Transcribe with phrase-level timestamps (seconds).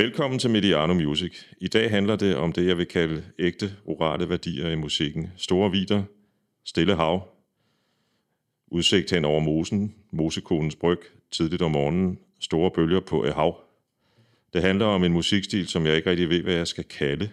[0.00, 1.32] Velkommen til Mediano Music.
[1.60, 5.32] I dag handler det om det, jeg vil kalde ægte orale værdier i musikken.
[5.36, 6.02] Store vider,
[6.64, 7.28] stille hav,
[8.66, 10.98] udsigt hen over mosen, mosekonens bryg,
[11.30, 13.60] tidligt om morgenen, store bølger på et hav.
[14.52, 17.30] Det handler om en musikstil, som jeg ikke rigtig ved, hvad jeg skal kalde.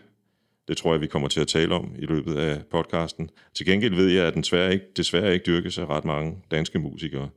[0.68, 3.30] Det tror jeg, vi kommer til at tale om i løbet af podcasten.
[3.54, 6.80] Til gengæld ved jeg, at den desværre ikke, desværre ikke dyrkes af ret mange danske
[6.80, 7.30] musikere.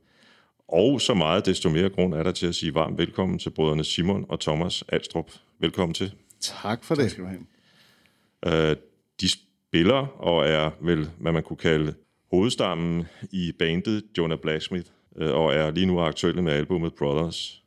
[0.71, 3.83] Og så meget desto mere grund er der til at sige varmt velkommen til brødrene
[3.83, 5.31] Simon og Thomas Alstrup.
[5.59, 6.13] Velkommen til.
[6.39, 7.11] Tak for det.
[7.11, 8.69] skal du have.
[8.69, 8.75] Øh,
[9.21, 11.93] de spiller og er vel, hvad man kunne kalde
[12.31, 17.63] hovedstammen i bandet Jonah Blacksmith, øh, og er lige nu aktuelle med albumet Brothers.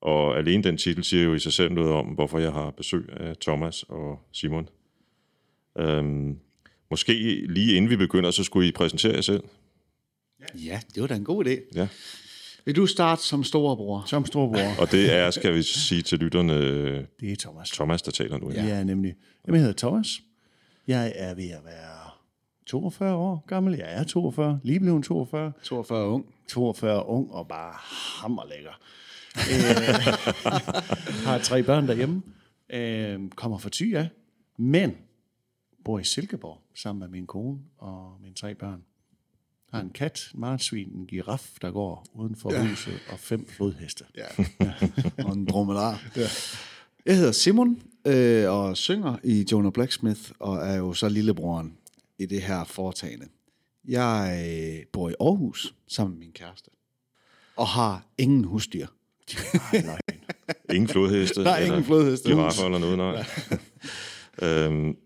[0.00, 3.08] Og alene den titel siger jo i sig selv noget om, hvorfor jeg har besøg
[3.12, 4.68] af Thomas og Simon.
[5.78, 6.38] Øhm,
[6.90, 7.12] måske
[7.48, 9.42] lige inden vi begynder, så skulle I præsentere jer selv.
[10.54, 11.60] Ja, det var da en god idé.
[11.74, 11.88] Ja.
[12.64, 14.04] Vil du starte som storebror?
[14.06, 14.80] Som storbror.
[14.80, 16.54] Og det er, skal vi sige til lytterne,
[17.20, 17.70] Det er Thomas.
[17.70, 18.50] Thomas, der taler nu.
[18.50, 19.14] Ja, ja nemlig.
[19.46, 20.20] Jeg hedder Thomas.
[20.86, 22.10] Jeg er ved at være
[22.66, 23.76] 42 år gammel.
[23.76, 24.60] Jeg er 42.
[24.62, 25.52] Lige blevet 42.
[25.62, 26.26] 42 ung.
[26.48, 27.74] 42 ung og bare
[28.20, 28.72] hammerlækker.
[29.52, 29.94] øh,
[31.24, 32.22] har tre børn derhjemme.
[32.70, 34.08] Øh, kommer fra Thy af.
[34.56, 34.96] Men
[35.84, 38.82] bor i Silkeborg sammen med min kone og mine tre børn.
[39.72, 42.66] Har en kat, en marsvin, en giraf, der går uden for ja.
[42.66, 44.04] huset, og fem flodheste.
[44.16, 44.44] Ja.
[45.24, 46.02] og en dromedar.
[46.16, 46.28] Ja.
[47.06, 51.76] Jeg hedder Simon øh, og synger i Jonah Blacksmith, og er jo så lillebroren
[52.18, 53.28] i det her foretagende.
[53.88, 56.70] Jeg øh, bor i Aarhus sammen med min kæreste,
[57.56, 58.86] og har ingen husdyr.
[59.72, 60.00] Ej, nej.
[60.72, 61.44] Ingen flodheste?
[61.44, 62.28] Der er ingen flodheste.
[62.28, 63.24] Giraffer eller noget, nej.
[64.42, 64.96] øhm,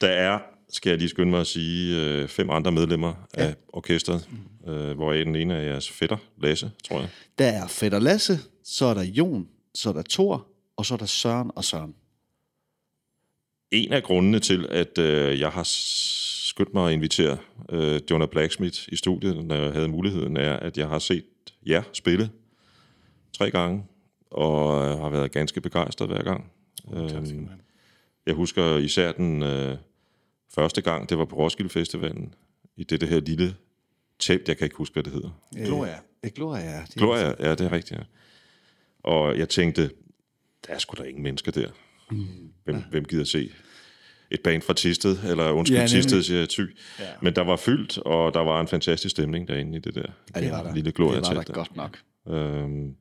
[0.00, 0.38] der er,
[0.72, 3.42] skal jeg lige skynde mig at sige, øh, fem andre medlemmer ja.
[3.42, 4.28] af orkestret,
[4.66, 7.08] øh, hvor den ene er jeres fætter, Lasse, tror jeg.
[7.38, 10.46] Der er Fætter Lasse, så er der Jon, så er der Thor,
[10.76, 11.94] og så er der Søren og Søren.
[13.70, 15.66] En af grundene til, at øh, jeg har
[16.52, 17.38] skyndt mig at invitere
[17.70, 21.24] øh, Jonah Blacksmith i studiet, når jeg havde muligheden, er, at jeg har set
[21.66, 22.30] jer spille
[23.32, 23.84] tre gange,
[24.30, 26.52] og øh, har været ganske begejstret hver gang.
[26.94, 27.48] Øhm,
[28.26, 29.76] jeg husker især den øh,
[30.54, 32.34] første gang, det var på Roskilde Festivalen,
[32.76, 33.54] i det, det her lille
[34.18, 35.30] telt, jeg kan ikke huske, hvad det hedder.
[35.66, 35.98] Gloria.
[36.24, 36.76] Øh, Gloria, ja.
[36.86, 38.04] Det er- Gloria, ja, det er rigtigt, ja.
[39.04, 39.82] Og jeg tænkte,
[40.66, 41.68] der er sgu da ingen mennesker der.
[42.64, 43.52] Hvem, hvem gider se
[44.30, 45.86] et band fra Tisted, eller undskyld, Ja, ja.
[45.88, 46.60] Tisted, siger jeg ty.
[46.98, 47.04] Ja.
[47.22, 50.40] Men der var fyldt, og der var en fantastisk stemning derinde i det der Ja,
[50.40, 50.74] det var der.
[50.74, 51.46] lille det var Gloria-telt.
[51.48, 51.98] der godt nok.
[52.28, 52.94] Øhm,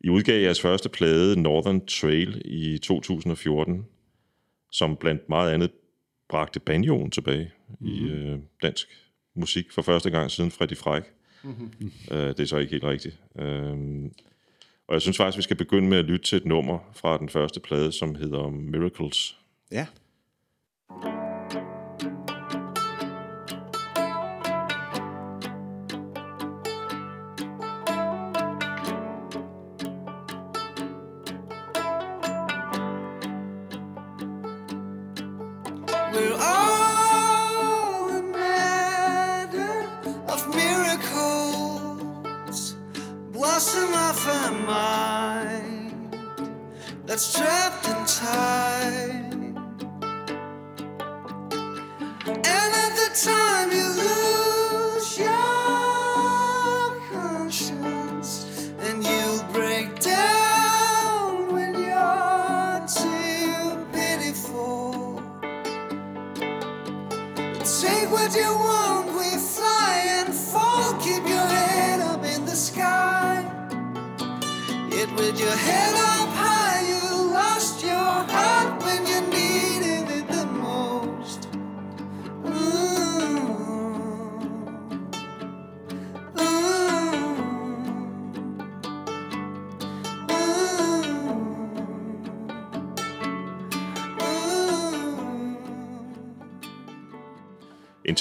[0.00, 3.86] I udgav jeres første plade, Northern Trail, i 2014,
[4.72, 5.70] som blandt meget andet
[6.32, 7.86] bragte banjoen tilbage mm-hmm.
[7.86, 8.88] i øh, dansk
[9.34, 11.02] musik for første gang siden Freddy Fræk.
[11.42, 11.92] Mm-hmm.
[12.10, 13.18] Øh, det er så ikke helt rigtigt.
[13.38, 14.12] Øhm,
[14.88, 17.28] og jeg synes faktisk, vi skal begynde med at lytte til et nummer fra den
[17.28, 19.38] første plade, som hedder Miracles.
[19.72, 19.86] Ja.
[52.24, 53.81] And at the time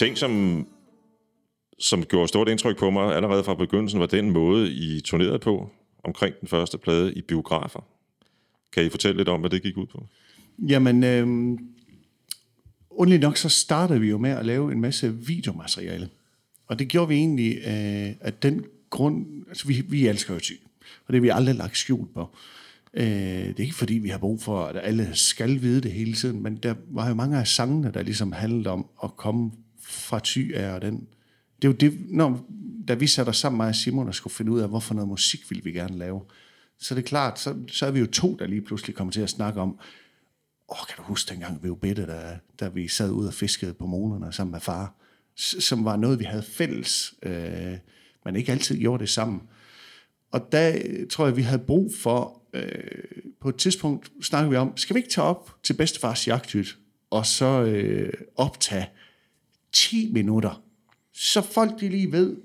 [0.05, 0.67] ting, som,
[1.79, 5.69] som gjorde stort indtryk på mig allerede fra begyndelsen, var den måde, I turnerede på
[6.03, 7.79] omkring den første plade i biografer.
[8.73, 10.07] Kan I fortælle lidt om, hvad det gik ud på?
[10.67, 11.57] Jamen, øh,
[12.89, 16.09] underligt nok, så startede vi jo med at lave en masse videomateriale.
[16.67, 20.53] Og det gjorde vi egentlig øh, af den grund, altså vi, vi elsker jo ty,
[21.07, 22.29] og det har vi aldrig lagt skjul på.
[22.93, 26.13] Øh, det er ikke fordi, vi har brug for, at alle skal vide det hele
[26.13, 29.51] tiden, men der var jo mange af sangene, der ligesom handlede om at komme
[29.91, 31.07] fra Thy er, og den,
[31.61, 32.45] det er jo det, når,
[32.87, 35.07] da vi satte os sammen, mig og Simon, og skulle finde ud af, hvorfor noget
[35.07, 36.21] musik ville vi gerne lave,
[36.79, 39.21] Så det er klart, så, så er vi jo to, der lige pludselig kommer til
[39.21, 39.79] at snakke om,
[40.69, 43.73] åh, kan du huske dengang vi var bedte, da, da vi sad ude og fiskede
[43.73, 44.93] på molerne sammen med far,
[45.35, 47.77] som var noget, vi havde fælles, øh,
[48.25, 49.41] men ikke altid gjorde det sammen.
[50.31, 54.55] Og der øh, tror jeg, vi havde brug for, øh, på et tidspunkt snakker vi
[54.55, 56.77] om, skal vi ikke tage op til bedstefars jagthyt,
[57.09, 58.89] og så øh, optage
[59.73, 60.63] 10 minutter,
[61.13, 62.37] så folk de lige ved,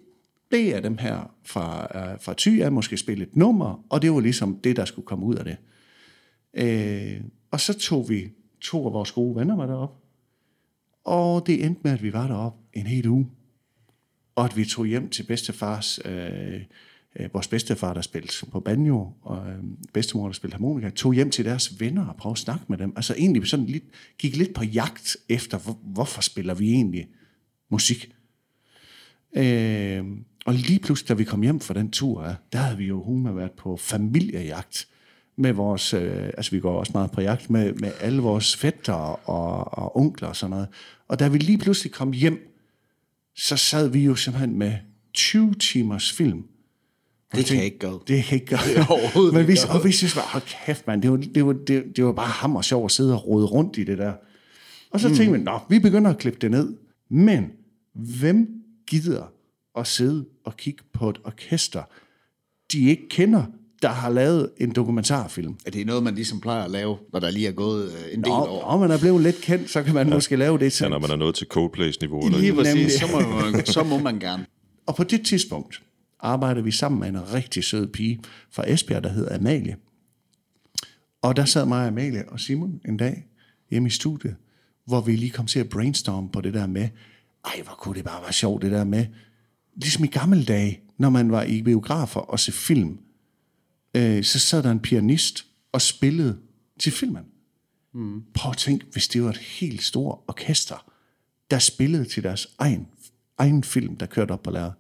[0.51, 4.13] det er dem her fra, øh, fra Thy, er måske spille et nummer, og det
[4.13, 5.57] var ligesom det, der skulle komme ud af det.
[6.55, 7.21] Øh,
[7.51, 8.29] og så tog vi
[8.61, 10.03] to af vores gode venner med derop,
[11.05, 13.27] og det endte med, at vi var derop en hel uge,
[14.35, 16.61] og at vi tog hjem til bedstefars, øh,
[17.21, 19.59] øh, vores bedstefar, der spillede på banjo, og øh,
[19.93, 22.93] bedstemor, der spillede harmonika, tog hjem til deres venner og prøvede at snakke med dem.
[22.97, 23.85] Altså egentlig sådan lidt,
[24.19, 27.09] gik lidt på jagt efter, hvor, hvorfor spiller vi egentlig
[27.71, 28.13] musik?
[29.37, 30.05] Øh,
[30.47, 33.37] og lige pludselig, da vi kom hjem fra den tur, der havde vi jo hun
[33.37, 34.89] været på familiejagt
[35.37, 38.93] med vores, øh, altså vi går også meget på jagt med, med alle vores fætter
[39.29, 40.69] og, og onkler og sådan noget.
[41.09, 42.53] Og da vi lige pludselig kom hjem,
[43.37, 44.73] så sad vi jo simpelthen med
[45.15, 46.45] 20 timers film.
[47.35, 48.03] Det kan ikke gå.
[48.09, 48.87] Det kan ikke gøre.
[48.91, 49.79] overhovedet Men vi, gøre.
[49.79, 52.27] og vi synes bare, hold kæft mand, det var, det, var, det, det var bare
[52.27, 54.13] hammer sjovt at sidde og rode rundt i det der.
[54.91, 55.15] Og så mm.
[55.15, 56.77] tænkte vi, nå, vi begynder at klippe det ned.
[57.11, 57.51] Men
[57.95, 58.49] hvem
[58.87, 59.33] gider
[59.79, 61.83] at sidde og kigge på et orkester,
[62.73, 63.45] de ikke kender,
[63.83, 65.57] der har lavet en dokumentarfilm?
[65.67, 68.21] Er det noget, man ligesom plejer at lave, når der lige er gået øh, en
[68.23, 68.63] del Og, år?
[68.63, 70.15] og man er blevet lidt kendt, så kan man ja.
[70.15, 70.65] måske lave det.
[70.65, 70.91] Ja, Til.
[70.91, 72.27] når man er nået til Coldplays niveau.
[72.27, 72.67] Eller Lige noget.
[72.67, 74.47] præcis, så må, man, så må man gerne.
[74.87, 75.83] Og på det tidspunkt
[76.27, 78.21] arbejdede vi sammen med en rigtig sød pige
[78.51, 79.77] fra Esbjerg, der hedder Amalie.
[81.23, 83.27] Og der sad mig, Amalie og Simon en dag
[83.71, 84.37] hjemme i studiet,
[84.85, 86.89] hvor vi lige kom til at brainstorme på det der med,
[87.45, 89.07] ej, hvor kunne det bare være sjovt, det der med,
[89.75, 92.99] ligesom i gamle dage, når man var i biografer og se film,
[93.97, 96.39] øh, så sad der en pianist og spillede
[96.79, 97.25] til filmen.
[97.95, 98.23] Mm.
[98.35, 100.93] Prøv at tænke, hvis det var et helt stort orkester,
[101.51, 102.87] der spillede til deres egen,
[103.39, 104.73] egen film, der kørte op på lærret.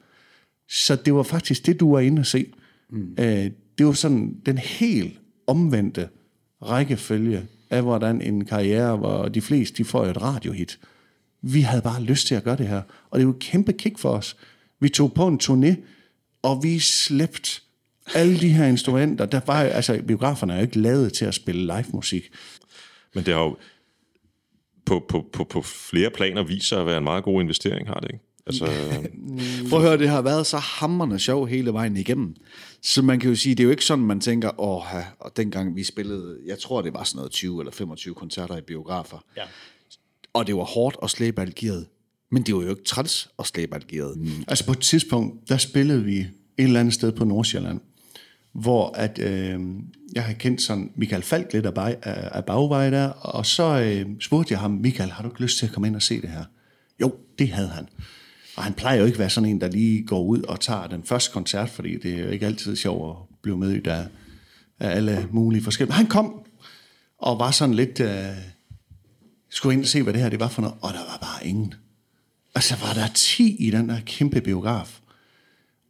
[0.68, 2.46] Så det var faktisk det, du var inde og se.
[2.90, 3.14] Mm.
[3.18, 6.08] Øh, det var sådan den helt omvendte
[6.62, 10.78] rækkefølge af, hvordan en karriere, hvor de fleste de får et radiohit.
[11.42, 13.98] Vi havde bare lyst til at gøre det her, og det var et kæmpe kick
[13.98, 14.36] for os.
[14.80, 15.74] Vi tog på en turné,
[16.42, 17.60] og vi slæbte
[18.14, 19.26] alle de her instrumenter.
[19.26, 22.30] Der var, altså, biograferne er jo ikke lavet til at spille live musik.
[23.14, 23.56] Men det har jo
[24.84, 28.10] på, på, på, på flere planer sig at være en meget god investering, har det
[28.12, 28.24] ikke?
[28.46, 28.64] Altså,
[29.70, 32.36] Prøv at høre, det har været så hammerende sjov hele vejen igennem.
[32.82, 35.76] Så man kan jo sige, det er jo ikke sådan, man tænker, åh, og dengang
[35.76, 39.24] vi spillede, jeg tror, det var sådan noget 20 eller 25 koncerter i biografer.
[39.36, 39.42] Ja.
[40.32, 41.86] Og det var hårdt at slæbe alt gearet.
[42.30, 44.16] Men det var jo ikke træls at slæbe alt gearet.
[44.16, 44.30] Mm.
[44.48, 46.28] Altså på et tidspunkt, der spillede vi et
[46.58, 47.80] eller andet sted på Nordsjælland,
[48.52, 49.60] hvor at, øh,
[50.14, 54.06] jeg havde kendt sådan Michael Falk lidt af, bag, af bagvej der, og så øh,
[54.20, 56.30] spurgte jeg ham, Michael, har du ikke lyst til at komme ind og se det
[56.30, 56.44] her?
[57.00, 57.88] Jo, det havde han.
[58.56, 60.86] Og han plejer jo ikke at være sådan en, der lige går ud og tager
[60.86, 64.06] den første koncert, fordi det er jo ikke altid sjovt at blive med i der
[64.80, 65.90] af alle mulige forskellige.
[65.90, 66.42] Men han kom
[67.18, 68.26] og var sådan lidt, øh,
[69.50, 71.46] skulle ind og se, hvad det her det var for noget, og der var bare
[71.46, 71.74] ingen.
[72.54, 75.00] Og så var der 10 i den der kæmpe biograf.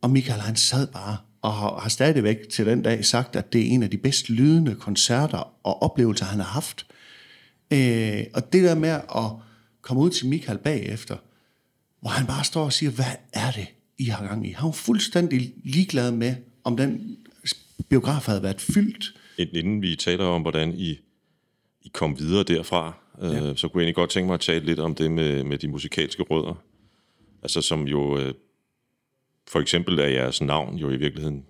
[0.02, 3.61] Og Michael, han sad bare og har, har stadigvæk til den dag sagt, at det
[3.61, 6.87] er en af de bedst lydende koncerter og oplevelser, han har haft.
[7.71, 9.31] Øh, og det der med at
[9.83, 11.17] komme ud til Michael bagefter,
[12.00, 13.67] hvor han bare står og siger, hvad er det,
[13.99, 14.50] I har gang i?
[14.50, 16.35] Han var fuldstændig ligeglad med,
[16.65, 17.17] om den
[17.88, 19.15] biograf havde været fyldt.
[19.38, 20.99] inden vi taler om, hvordan I,
[21.83, 23.26] I kom videre derfra, ja.
[23.26, 25.59] øh, så kunne jeg egentlig godt tænke mig at tale lidt om det med, med
[25.59, 26.62] de musikalske rødder.
[27.43, 28.35] Altså som jo, øh,
[29.49, 31.45] for eksempel er jeres navn jo i virkeligheden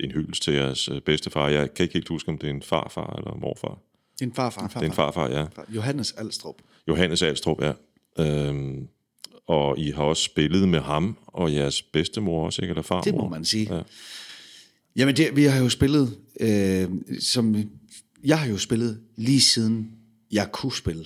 [0.00, 1.48] en hyldest til jeres øh, bedstefar.
[1.48, 3.78] Jeg kan ikke helt huske, om det er en farfar eller morfar.
[4.20, 4.68] Din farfar.
[4.68, 5.46] Det er en farfar, ja.
[5.68, 6.54] Johannes Alstrup.
[6.88, 7.72] Johannes Alstrup, ja.
[8.18, 8.88] Øhm,
[9.48, 12.72] og I har også spillet med ham og jeres bedstemor også, ikke?
[12.72, 13.02] Eller farmor.
[13.02, 13.74] Det må man sige.
[13.74, 13.80] Ja.
[14.96, 16.88] Jamen, det, vi har jo spillet, øh,
[17.20, 17.56] som,
[18.24, 19.90] jeg har jo spillet lige siden
[20.30, 21.04] jeg kunne spille.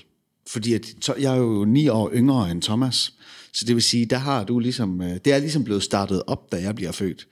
[0.48, 3.14] Fordi at, jeg er jo ni år yngre end Thomas.
[3.52, 6.52] Så det vil sige, der har du ligesom, øh, det er ligesom blevet startet op,
[6.52, 7.28] da jeg bliver født.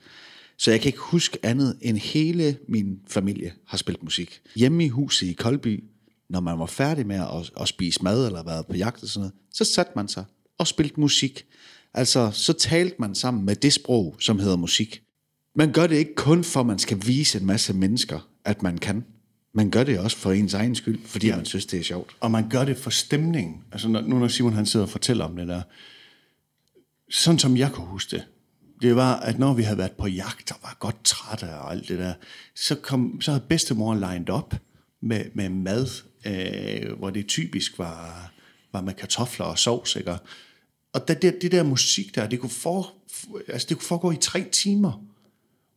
[0.57, 4.41] Så jeg kan ikke huske andet, end hele min familie har spillet musik.
[4.55, 5.83] Hjemme i huset i Koldby,
[6.29, 9.21] når man var færdig med at, at spise mad eller været på jagt og sådan
[9.21, 10.25] noget, så satte man sig
[10.57, 11.45] og spilte musik.
[11.93, 15.03] Altså, så talte man sammen med det sprog, som hedder musik.
[15.55, 18.77] Man gør det ikke kun for, at man skal vise en masse mennesker, at man
[18.77, 19.05] kan.
[19.53, 21.35] Man gør det også for ens egen skyld, fordi ja.
[21.35, 22.15] man synes, det er sjovt.
[22.19, 23.63] Og man gør det for stemningen.
[23.71, 25.61] Altså når, nu når Simon han sidder og fortæller om det der.
[27.09, 28.25] Sådan som jeg kunne huske det,
[28.81, 31.87] det var, at når vi havde været på jagt og var godt trætte og alt
[31.87, 32.13] det der,
[32.55, 34.53] så, kom, så havde bedstemor lined op
[35.01, 35.87] med, med mad,
[36.25, 38.31] øh, hvor det typisk var,
[38.73, 40.17] var med kartofler og sovs, ikke?
[40.93, 42.93] Og det, det, det der musik der, det kunne, for,
[43.47, 45.03] altså det kunne foregå i tre timer,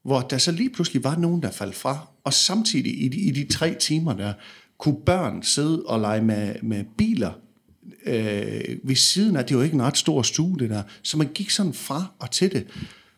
[0.02, 3.30] hvor der så lige pludselig var nogen, der faldt fra, og samtidig i de, i
[3.30, 4.32] de tre timer der,
[4.78, 7.32] kunne børn sidde og lege med, med biler
[8.06, 11.28] øh, ved siden af, det var ikke en ret stor stue det der, så man
[11.34, 12.66] gik sådan fra og til det.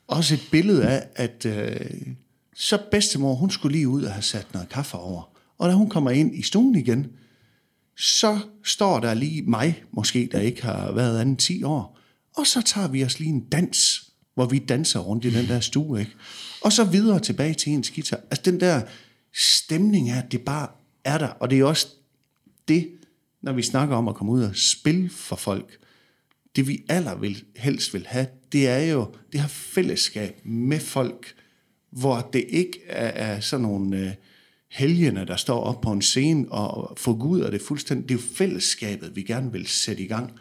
[0.07, 1.91] Også et billede af, at øh,
[2.55, 5.31] så bedstemor, hun skulle lige ud og have sat noget kaffe over.
[5.59, 7.07] Og da hun kommer ind i stuen igen,
[7.97, 11.99] så står der lige mig, måske der ikke har været anden 10 år,
[12.37, 15.61] og så tager vi os lige en dans, hvor vi danser rundt i den der
[15.61, 16.13] stue, ikke?
[16.63, 18.21] Og så videre tilbage til ens guitar.
[18.31, 18.83] Altså den der
[19.35, 20.69] stemning er, at det bare
[21.05, 21.89] er der, og det er også
[22.69, 22.91] det,
[23.43, 25.79] når vi snakker om at komme ud og spille for folk,
[26.57, 31.35] det vi aller vil, helst vil have, det er jo det her fællesskab med folk,
[31.91, 34.13] hvor det ikke er, er sådan nogle øh,
[34.71, 38.09] helgene, der står op på en scene og forguder det fuldstændig.
[38.09, 40.41] Det er jo fællesskabet, vi gerne vil sætte i gang.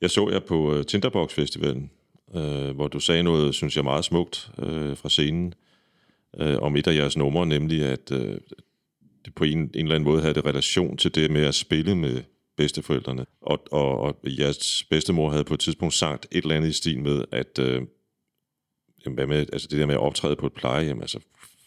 [0.00, 1.90] Jeg så jer på øh, Tinderbox Festivalen,
[2.34, 5.54] øh, hvor du sagde noget, synes jeg, meget smukt øh, fra scenen,
[6.40, 8.38] øh, om et af jeres numre, nemlig at øh,
[9.24, 11.94] det på en, en eller anden måde havde det relation til det med at spille
[11.94, 12.22] med
[12.56, 13.26] bedsteforældrene.
[13.40, 17.00] Og, og, og jeres bedstemor havde på et tidspunkt sagt et eller andet i stil
[17.00, 17.82] med, at øh,
[19.04, 21.20] jamen, hvad med, altså det der med at optræde på et plejehjem, altså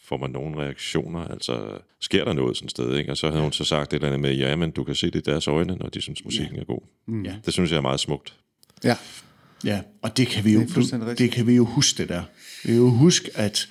[0.07, 3.11] får man nogle reaktioner, altså sker der noget sådan et sted, ikke?
[3.11, 3.43] Og så havde ja.
[3.43, 5.47] hun så sagt et eller andet med, ja, men du kan se det i deres
[5.47, 6.61] øjne, når de synes, musikken ja.
[6.61, 6.81] er god.
[7.05, 7.23] Mm.
[7.23, 7.35] Ja.
[7.45, 8.33] Det synes jeg er meget smukt.
[8.83, 8.95] Ja.
[9.65, 12.23] Ja, og det kan vi jo, det, det kan vi jo huske det der.
[12.63, 13.69] Vi kan jo huske, at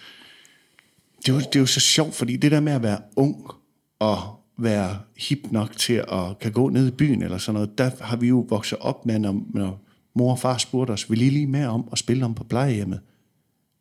[1.19, 3.50] det er, jo, det er jo så sjovt, fordi det der med at være ung
[3.99, 7.90] og være hip nok til at kan gå ned i byen eller sådan noget, der
[8.00, 9.83] har vi jo vokset op med, når, når
[10.14, 13.00] mor og far spurgte os, vil I lige med om at spille om på plejehjemmet?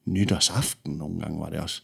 [0.05, 1.81] Nytårsaften nogle gange var det også.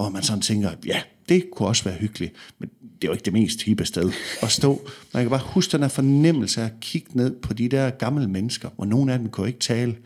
[0.00, 3.24] Og man sådan tænker, ja, det kunne også være hyggeligt, men det er jo ikke
[3.24, 4.88] det mest hippe sted at stå.
[5.14, 8.28] Man kan bare huske den her fornemmelse af at kigge ned på de der gamle
[8.28, 9.96] mennesker, hvor nogle af dem kunne ikke tale,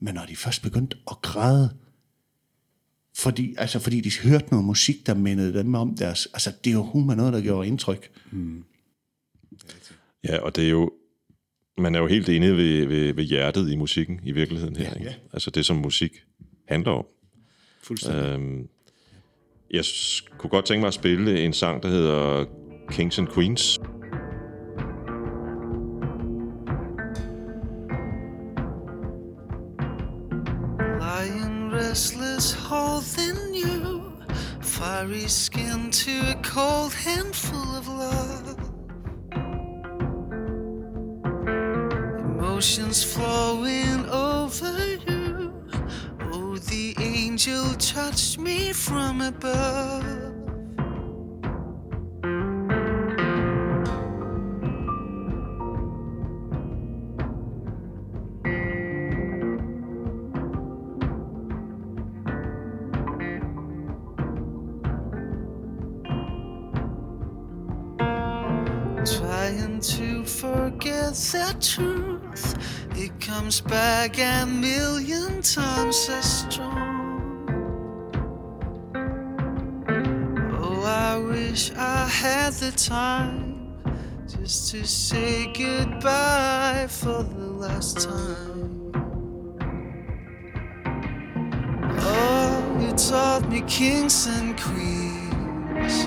[0.00, 1.76] men når de først begyndte at græde,
[3.16, 6.28] fordi, altså, fordi de hørte noget musik, der mindede dem om deres...
[6.32, 8.10] Altså, det er jo humor noget, der gjorde indtryk.
[8.30, 8.64] Mm.
[10.24, 10.90] Ja, og det er jo...
[11.78, 14.84] Man er jo helt inde ved, ved, ved hjertet i musikken i virkeligheden her.
[14.84, 15.10] Ja, ikke?
[15.10, 15.14] Ja.
[15.32, 16.12] Altså det, som musik
[16.68, 17.06] handler om.
[17.82, 18.24] Fuldstændig.
[18.24, 18.68] Øhm,
[19.72, 19.84] jeg
[20.38, 22.44] kunne godt tænke mig at spille en sang, der hedder
[22.90, 23.78] Kings and Queens.
[31.92, 34.12] restless holding you,
[34.62, 38.56] fiery skin to a cold handful of love.
[42.18, 44.71] Emotions flowing over
[47.32, 50.04] angel touched me from above.
[69.06, 72.58] Trying to forget the truth,
[72.94, 76.44] it comes back a million times as
[82.76, 83.76] time
[84.26, 88.92] just to say goodbye for the last time.
[91.98, 96.06] Oh, you taught me kings and queens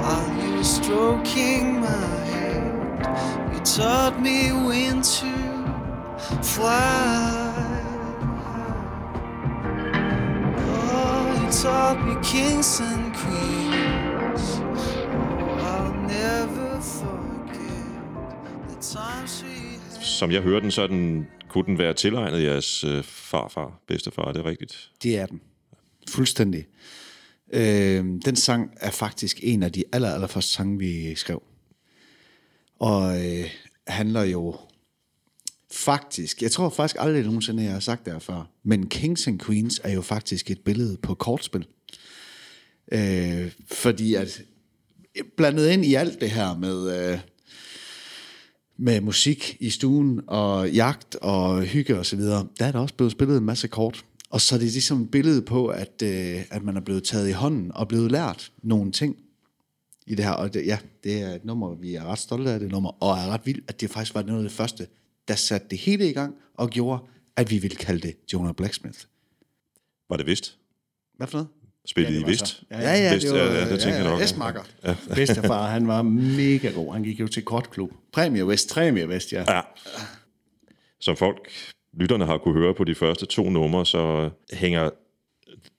[0.00, 3.54] while you were stroking my head.
[3.54, 5.32] you taught me when to
[6.42, 7.82] fly.
[10.92, 13.69] Oh, you taught me kings and queens.
[20.20, 24.32] Som jeg hørte den, så den, kunne den være tilegnet jeres øh, farfar, bedstefar, er
[24.32, 24.90] det rigtigt?
[25.02, 25.40] Det er den.
[26.08, 26.66] Fuldstændig.
[27.52, 31.42] Øh, den sang er faktisk en af de aller, aller første sange, vi skrev.
[32.78, 33.50] Og øh,
[33.86, 34.56] handler jo
[35.72, 39.40] faktisk, jeg tror faktisk aldrig nogensinde, jeg har sagt det her før, men Kings and
[39.40, 41.66] Queens er jo faktisk et billede på kortspil.
[42.92, 44.42] Øh, fordi at
[45.36, 47.18] blandet ind i alt det her med, øh,
[48.80, 52.94] med musik i stuen og jagt og hygge og så videre, der er der også
[52.94, 54.04] blevet spillet en masse kort.
[54.30, 57.28] Og så er det ligesom et billede på, at, øh, at man er blevet taget
[57.28, 59.16] i hånden og blevet lært nogle ting
[60.06, 60.32] i det her.
[60.32, 63.10] Og det, ja, det er et nummer, vi er ret stolte af det nummer, og
[63.10, 64.86] er ret vildt, at det faktisk var noget af det første,
[65.28, 67.02] der satte det hele i gang, og gjorde,
[67.36, 68.98] at vi ville kalde det Jonah Blacksmith.
[70.08, 70.58] Var det vist?
[71.16, 71.48] Hvad for noget?
[71.86, 72.46] Spillede Ja, I vist?
[72.46, 72.56] så.
[72.70, 74.22] Ja, ja, Vist, det var, ja, ja, det tænker jeg nok.
[74.22, 74.60] S-marker.
[75.14, 76.92] Bedstefar, han var mega god.
[76.92, 77.90] Han gik jo til kortklub.
[78.12, 78.70] Præmie West.
[78.70, 79.44] Præmie Vest, ja.
[79.54, 79.60] Ja.
[81.00, 81.50] Som folk,
[81.92, 84.90] lytterne har kunne høre på de første to numre, så hænger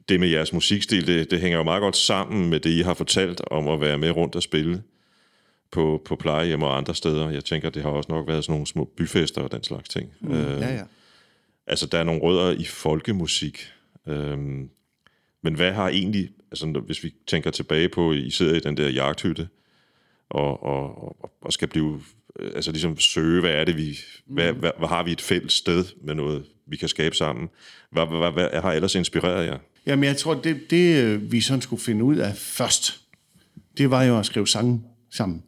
[0.10, 2.94] det med jeres musikstil, det, det hænger jo meget godt sammen med det, I har
[2.94, 4.84] fortalt om at være med rundt og spille
[5.72, 7.30] på, på plejehjem og andre steder.
[7.30, 10.10] Jeg tænker, det har også nok været sådan nogle små byfester og den slags ting.
[10.22, 10.84] Mm, øh, Ja, ja.
[11.68, 13.68] Altså, der er nogle rødder i folkemusik.
[14.08, 14.70] Øhm,
[15.44, 18.90] men hvad har egentlig, altså hvis vi tænker tilbage på, I sidder i den der
[18.90, 19.48] jagthytte,
[20.30, 22.02] og, og, og, og skal blive,
[22.40, 25.54] øh, altså ligesom søge, hvad er det, vi, hvad, hvad, hvad har vi et fælles
[25.54, 27.50] sted med noget, vi kan skabe sammen?
[27.92, 29.58] Hvad, hvad, hvad, hvad har ellers inspireret jer?
[29.86, 33.00] Jamen, jeg tror, det, det øh, vi sådan skulle finde ud af først,
[33.78, 35.44] det var jo at skrive sange sammen.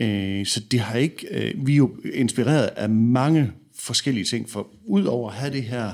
[0.00, 1.26] Øh, så det har ikke...
[1.30, 5.92] Øh, vi er jo inspireret af mange forskellige ting, for udover at have det her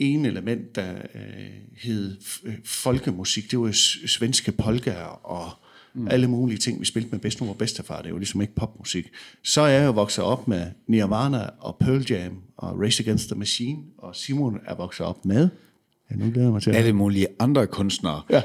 [0.00, 1.20] ene element, der øh,
[1.76, 3.70] hed øh, folkemusik, det var
[4.06, 5.50] svenske polkaer og
[5.94, 6.08] mm.
[6.08, 9.08] alle mulige ting, vi spilte med bedstemor og bedstefar, det jo ligesom ikke popmusik.
[9.44, 13.38] Så er jeg jo vokset op med Nirvana og Pearl Jam og Race Against the
[13.38, 15.48] Machine, og Simon er vokset op med...
[16.10, 18.22] Ja, nu glæder jeg mig til Alle mulige andre kunstnere.
[18.30, 18.42] Ja.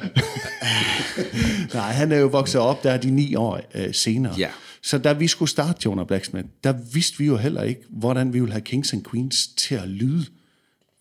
[1.74, 4.34] Nej, han er jo vokset op, der er de ni år øh, senere.
[4.38, 4.50] Ja.
[4.82, 8.40] Så da vi skulle starte Jonah Blacksmith, der vidste vi jo heller ikke, hvordan vi
[8.40, 10.26] ville have Kings and Queens til at lyde.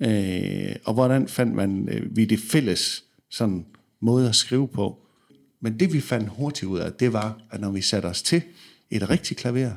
[0.00, 3.66] Øh, og hvordan fandt man øh, vi det fælles sådan,
[4.00, 5.00] måde at skrive på.
[5.60, 8.42] Men det vi fandt hurtigt ud af, det var, at når vi satte os til
[8.90, 9.70] et rigtigt klaver,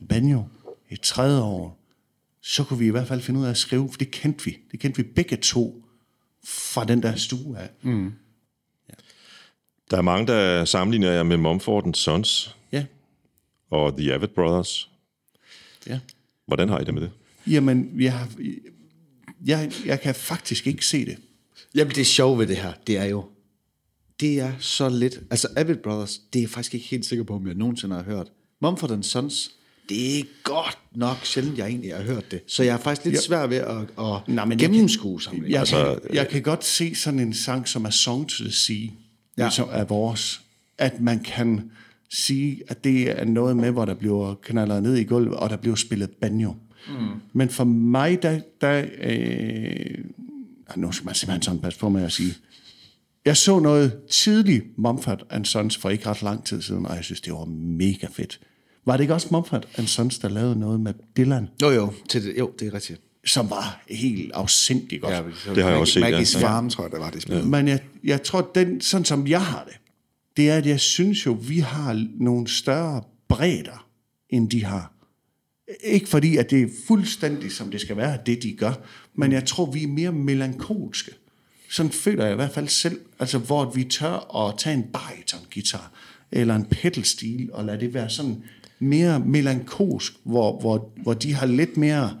[0.00, 0.44] en banjo,
[0.90, 1.78] et tredje år,
[2.40, 4.58] så kunne vi i hvert fald finde ud af at skrive, for det kendte vi.
[4.72, 5.84] Det kendte vi begge to
[6.44, 7.70] fra den der stue af.
[7.82, 8.12] Mm.
[9.90, 12.84] Der er mange, der sammenligner jer med Mumford Sons Ja,
[13.70, 14.90] og The Avid Brothers.
[15.86, 16.00] ja.
[16.46, 17.10] Hvordan har I det med det?
[17.46, 18.28] Jamen, jeg, har-
[19.46, 21.16] jeg, jeg kan faktisk ikke se det.
[21.74, 23.24] Jamen, det sjove ved det her, det er jo,
[24.20, 27.34] det er så lidt, altså Avid Brothers, det er jeg faktisk ikke helt sikker på,
[27.34, 28.26] om jeg nogensinde har hørt.
[28.62, 29.50] Mumford Sons,
[29.88, 32.40] det er godt nok sjældent, jeg egentlig har hørt det.
[32.46, 35.50] Så jeg er faktisk lidt svær ved at, at Nej, men jeg gennemskue sammen.
[35.50, 38.44] Jeg, Altså, altså, kan, jeg kan godt se sådan en sang, som er Song to
[38.44, 38.76] the Sea,
[39.38, 39.44] Ja.
[39.44, 39.50] ja.
[39.50, 40.40] som er vores.
[40.78, 41.70] At man kan
[42.10, 45.56] sige, at det er noget med, hvor der bliver knaldet ned i gulvet, og der
[45.56, 46.54] bliver spillet banjo.
[46.88, 47.20] Mm.
[47.32, 48.40] Men for mig, der...
[48.60, 50.04] der øh,
[50.68, 52.34] ej, nu skal man simpelthen sådan passe på med at sige.
[53.24, 57.04] Jeg så noget tidligt Mumford and Sons for ikke ret lang tid siden, og jeg
[57.04, 58.40] synes, det var mega fedt.
[58.86, 62.24] Var det ikke også Mumford and Sons, der lavede noget med Dylan, Jo, jo, til
[62.24, 63.00] det, jo, det er rigtigt.
[63.26, 65.24] som var helt afsindigt godt?
[65.54, 66.20] Det har jeg også set, ja.
[66.20, 67.46] Maggie's Farm, tror jeg, der var det spillet.
[67.46, 69.78] Men jeg, jeg tror, den, sådan som jeg har det,
[70.36, 73.86] det er, at jeg synes jo, vi har nogle større bredder,
[74.30, 74.92] end de har.
[75.80, 78.72] Ikke fordi, at det er fuldstændig, som det skal være, det de gør,
[79.14, 81.12] men jeg tror, vi er mere melankolske.
[81.70, 85.90] Sådan føler jeg i hvert fald selv, altså hvor vi tør at tage en bariton-guitar,
[86.32, 88.42] eller en pedal-stil, og lade det være sådan
[88.78, 92.16] mere melankolsk, hvor, hvor, hvor de har lidt mere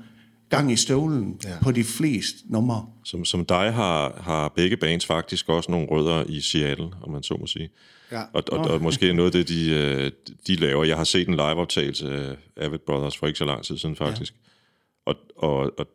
[0.48, 1.50] gang i støvlen ja.
[1.62, 2.86] på de fleste numre.
[3.04, 7.22] Som, som dig har, har begge bands faktisk også nogle rødder i Seattle, om man
[7.22, 7.70] så må sige.
[8.12, 8.22] Ja.
[8.32, 10.10] Og, og, og måske noget af det, de, øh,
[10.46, 10.84] de laver.
[10.84, 14.34] Jeg har set en liveoptagelse af Avid Brothers for ikke så lang tid siden faktisk.
[14.34, 15.12] Ja.
[15.12, 15.86] Og, og, og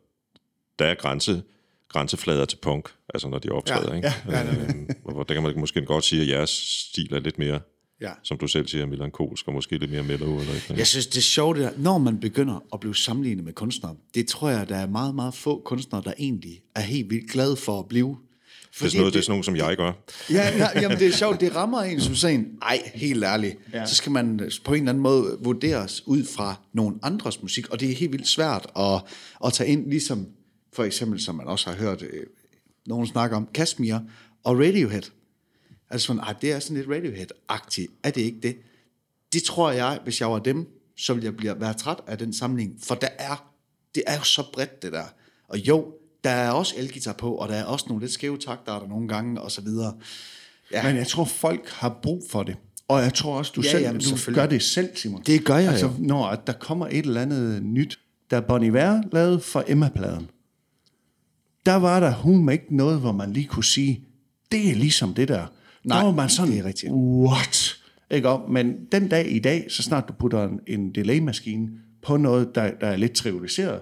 [0.78, 1.42] der er grænse,
[1.88, 3.90] grænseflader til punk, altså når de optræder.
[3.90, 4.08] Ja, ikke?
[4.28, 6.50] ja, ja, Øhm, og hvor- der kan man måske godt sige, at jeres
[6.90, 7.60] stil er lidt mere,
[8.00, 8.10] Ja.
[8.22, 10.40] som du selv siger, melankolsk, og måske lidt mere mellow.
[10.40, 10.74] Eller ikke?
[10.76, 13.94] Jeg synes, det er sjovt, det der, når man begynder at blive sammenlignet med kunstnere,
[14.14, 17.56] det tror jeg, der er meget, meget få kunstnere, der egentlig er helt vildt glade
[17.56, 18.16] for at blive.
[18.74, 19.92] Det, er sådan noget, det er sådan nogen, som jeg gør.
[20.30, 23.86] Ja, ja, jamen det er sjovt, det rammer en som sådan, ej, helt ærligt, ja.
[23.86, 27.80] så skal man på en eller anden måde vurderes ud fra nogle andres musik, og
[27.80, 29.02] det er helt vildt svært at,
[29.44, 30.26] at tage ind, ligesom
[30.72, 32.26] for eksempel, som man også har hørt øh,
[32.86, 33.98] nogen snakke om, Kashmir
[34.44, 35.02] og Radiohead.
[35.90, 38.56] Altså sådan, ej, det er sådan lidt Radiohead-agtigt, er det ikke det?
[39.32, 42.32] Det tror jeg, hvis jeg var dem, så ville jeg blive, være træt af den
[42.32, 43.52] samling, for der er,
[43.94, 45.04] det er jo så bredt det der.
[45.48, 45.92] Og jo,
[46.24, 49.08] der er også elgitar på, og der er også nogle lidt skæve takter der nogle
[49.08, 49.94] gange, og så videre.
[50.72, 50.82] Ja.
[50.82, 52.56] Men jeg tror, folk har brug for det.
[52.88, 55.22] Og jeg tror også, du, Ja, selv, jamen, du gør det selv, Simon.
[55.26, 55.92] Det gør jeg altså, jo.
[55.98, 57.98] Når der kommer et eller andet nyt,
[58.30, 60.28] der Bon Iver lavede for Emma-pladen,
[61.66, 64.04] der var der hun ikke noget, hvor man lige kunne sige,
[64.52, 65.46] det er ligesom det der.
[65.84, 66.92] Nej, der var man sådan, det er rigtigt.
[66.92, 67.76] what?
[68.10, 68.28] Ikke?
[68.28, 71.68] Og, men den dag i dag, så snart du putter en, en delay-maskine
[72.02, 73.80] på noget, der, der er lidt trivialiseret,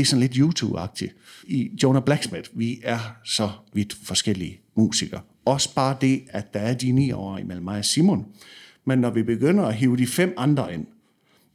[0.00, 1.42] det er sådan lidt YouTube-agtigt.
[1.44, 5.20] I Jonah Blacksmith, vi er så vidt forskellige musikere.
[5.44, 8.26] Også bare det, at der er de ni år imellem mig og Simon.
[8.84, 10.86] Men når vi begynder at hive de fem andre ind,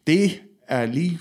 [0.08, 1.20] det er lige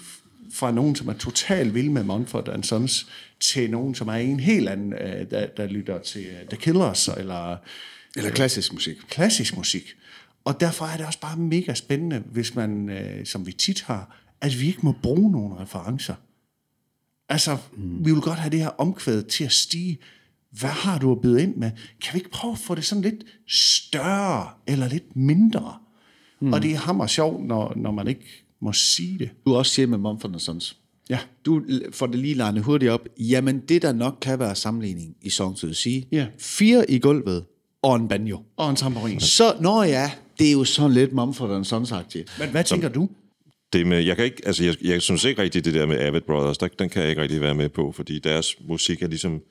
[0.52, 3.06] fra nogen, som er totalt vild med Mumford and Sons,
[3.40, 7.08] til nogen, som er en helt anden, øh, der, der lytter til øh, The Killers,
[7.08, 7.56] eller
[8.16, 8.96] Eller klassisk musik.
[9.08, 9.96] klassisk musik.
[10.44, 14.20] Og derfor er det også bare mega spændende, hvis man, øh, som vi tit har,
[14.40, 16.14] at vi ikke må bruge nogle referencer.
[17.28, 18.06] Altså, mm.
[18.06, 19.98] vi vil godt have det her omkvæd til at stige.
[20.50, 21.70] Hvad har du at byde ind med?
[22.02, 25.74] Kan vi ikke prøve at få det sådan lidt større, eller lidt mindre?
[26.40, 26.52] Mm.
[26.52, 29.30] Og det er hammer sjovt, når, når man ikke må sige det.
[29.46, 30.76] Du er også siger med Mumford Sons.
[31.10, 31.18] Ja.
[31.44, 33.08] Du får det lige legnet hurtigt op.
[33.18, 36.00] Jamen, det der nok kan være sammenligning i Song to the Sea.
[36.12, 36.26] Ja.
[36.38, 37.44] Fire i gulvet
[37.82, 38.42] og en banjo.
[38.56, 39.20] Og en tamburin.
[39.20, 42.38] Så, nå ja, det er jo sådan lidt Mumford Sons-agtigt.
[42.38, 43.08] Men hvad tænker du?
[43.74, 46.20] Det med, jeg, kan ikke, altså jeg, jeg synes ikke rigtig, det der med Avid
[46.20, 49.42] Brothers, der, den kan jeg ikke rigtig være med på, fordi deres musik er ligesom...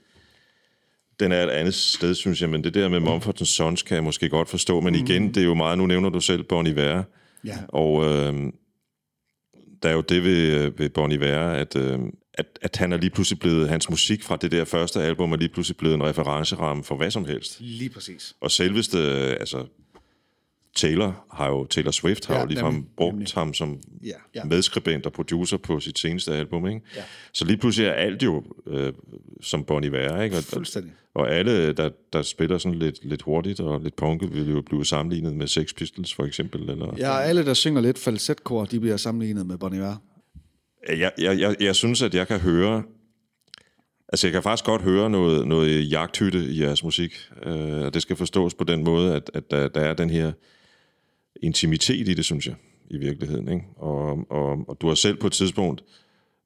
[1.19, 4.03] Den er et andet sted, synes jeg, men det der med Mumford Sons kan jeg
[4.03, 7.03] måske godt forstå, men igen, det er jo meget, nu nævner du selv Bon Iver,
[7.45, 7.57] Ja.
[7.67, 8.33] og øh,
[9.83, 11.99] der er jo det ved, ved Bon Iver, at, øh,
[12.33, 15.37] at, at han er lige pludselig blevet, hans musik fra det der første album er
[15.37, 17.61] lige pludselig blevet en referenceramme for hvad som helst.
[17.61, 18.35] Lige præcis.
[18.41, 18.99] Og selveste,
[19.39, 19.65] altså
[20.75, 23.27] Taylor har jo, Taylor Swift har Ja, jo ligefrem nemlig, brugt nemlig.
[23.33, 24.09] ham som Ja.
[24.35, 24.43] ja.
[24.43, 26.81] medskribent og producer på sit seneste album, ikke?
[26.95, 27.01] Ja.
[27.33, 28.93] Så lige pludselig er alt jo øh,
[29.41, 30.37] som Bon Iver, ikke?
[30.37, 30.91] Og, Fuldstændig.
[31.15, 34.85] og alle, der, der spiller sådan lidt, lidt hurtigt og lidt punket, vil jo blive
[34.85, 36.69] sammenlignet med Sex Pistols for eksempel.
[36.69, 39.95] Eller, Ja, alle, der synger lidt falsetkor, de bliver sammenlignet med Bon Iver.
[40.89, 42.83] Jeg, jeg, jeg, jeg synes, at jeg kan høre...
[44.07, 47.15] Altså, jeg kan faktisk godt høre noget, noget jagthytte i jeres musik.
[47.45, 50.31] Øh, og det skal forstås på den måde, at, at der, der er den her
[51.41, 52.55] intimitet i det, synes jeg,
[52.89, 53.47] i virkeligheden.
[53.47, 53.65] Ikke?
[53.75, 55.83] Og, og, og du har selv på et tidspunkt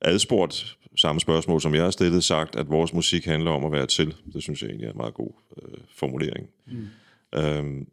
[0.01, 3.85] adspurgt samme spørgsmål, som jeg har stillet, sagt, at vores musik handler om at være
[3.85, 4.15] til.
[4.33, 6.47] Det synes jeg egentlig er en meget god øh, formulering.
[6.67, 6.87] Mm.
[7.39, 7.87] Øhm,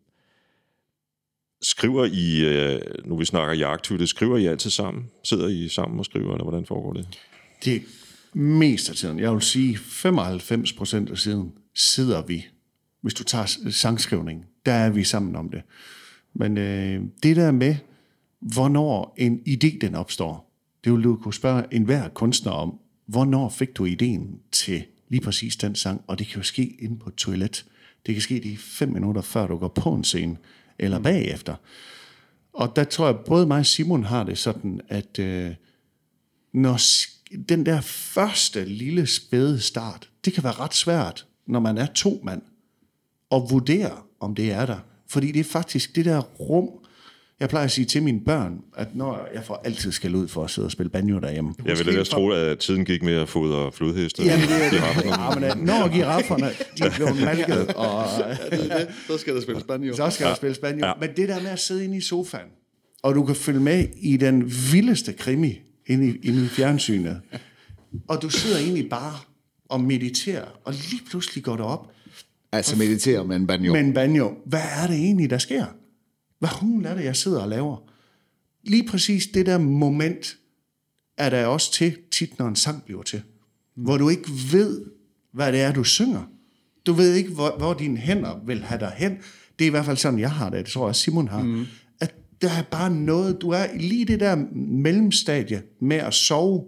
[1.62, 5.10] skriver I, øh, nu vi snakker jagthytte, skriver I altid sammen?
[5.24, 7.20] Sidder I sammen og skriver, eller hvordan foregår det?
[7.64, 7.82] Det
[8.32, 9.18] mest af tiden.
[9.18, 12.46] Jeg vil sige, 95 procent af tiden sidder vi.
[13.02, 15.62] Hvis du tager sangskrivning, der er vi sammen om det.
[16.34, 17.76] Men øh, det der med,
[18.40, 20.50] hvornår en idé den opstår,
[20.84, 22.78] det vil du kunne spørge enhver kunstner om.
[23.06, 26.00] Hvornår fik du ideen til lige præcis den sang?
[26.06, 27.64] Og det kan jo ske inde på et toilet.
[28.06, 30.36] Det kan ske de fem minutter, før du går på en scene,
[30.78, 31.54] eller bagefter.
[32.52, 35.54] Og der tror jeg, både mig og Simon har det sådan, at øh,
[36.52, 36.80] når
[37.48, 42.20] den der første lille spæde start, det kan være ret svært, når man er to
[42.24, 42.42] mand,
[43.32, 44.78] at vurdere, om det er der.
[45.14, 46.68] Fordi det er faktisk det der rum,
[47.40, 50.44] jeg plejer at sige til mine børn, at når jeg får altid skal ud for
[50.44, 51.54] at sidde og spille banjo derhjemme.
[51.64, 54.22] Jeg ville ellers tro, at tiden gik med at fodre flodheste.
[54.24, 55.04] Jamen, det er det.
[55.04, 58.06] Ja, men øh, når girafferne, de blev malket, og
[59.08, 59.96] Så skal der spille banjo.
[59.96, 60.86] så skal der spille banjo.
[61.00, 62.48] Men det der med at sidde inde i sofaen,
[63.02, 67.20] og du kan følge med i den vildeste krimi inde i, inde i fjernsynet,
[68.08, 69.14] og du sidder egentlig bare
[69.68, 71.90] og mediterer, og lige pludselig går det op
[72.54, 73.72] Altså meditere med en banjo.
[73.72, 74.34] med en banjo.
[74.46, 75.66] Hvad er det egentlig, der sker?
[76.38, 77.76] Hvad hun er det, jeg sidder og laver?
[78.62, 80.36] Lige præcis det der moment
[81.16, 83.22] er der også til, tit når en sang bliver til.
[83.76, 84.84] Hvor du ikke ved,
[85.32, 86.22] hvad det er, du synger.
[86.86, 89.12] Du ved ikke, hvor, hvor dine hænder vil have dig hen.
[89.58, 90.64] Det er i hvert fald sådan, jeg har det.
[90.64, 91.42] Det tror jeg, Simon har.
[91.42, 91.64] Mm.
[92.00, 96.64] At der er bare noget, du er lige det der mellemstadie med at sove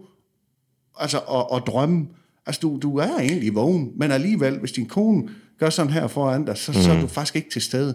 [0.99, 2.07] altså, og, og drømme.
[2.46, 6.45] Altså, du, du er egentlig vågen, men alligevel, hvis din kone gør sådan her foran
[6.45, 6.79] dig, så, mm.
[6.79, 7.95] så er du faktisk ikke til stede.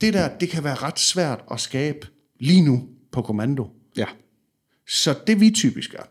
[0.00, 2.06] Det der, det kan være ret svært at skabe
[2.40, 3.70] lige nu på kommando.
[3.96, 4.06] Ja.
[4.88, 6.08] Så det vi typisk gør,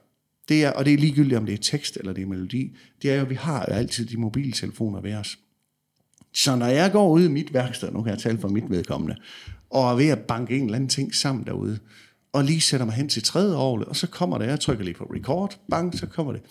[0.49, 3.11] det er, og det er ligegyldigt, om det er tekst eller det er melodi, det
[3.11, 5.37] er jo, at vi har jo altid de mobiltelefoner ved os.
[6.33, 9.15] Så når jeg går ud i mit værksted, nu kan jeg tale for mit vedkommende,
[9.69, 11.79] og er ved at banke en eller anden ting sammen derude,
[12.33, 14.93] og lige sætter mig hen til tredje året, og så kommer det, jeg trykker lige
[14.93, 16.41] på record, bang, så kommer det.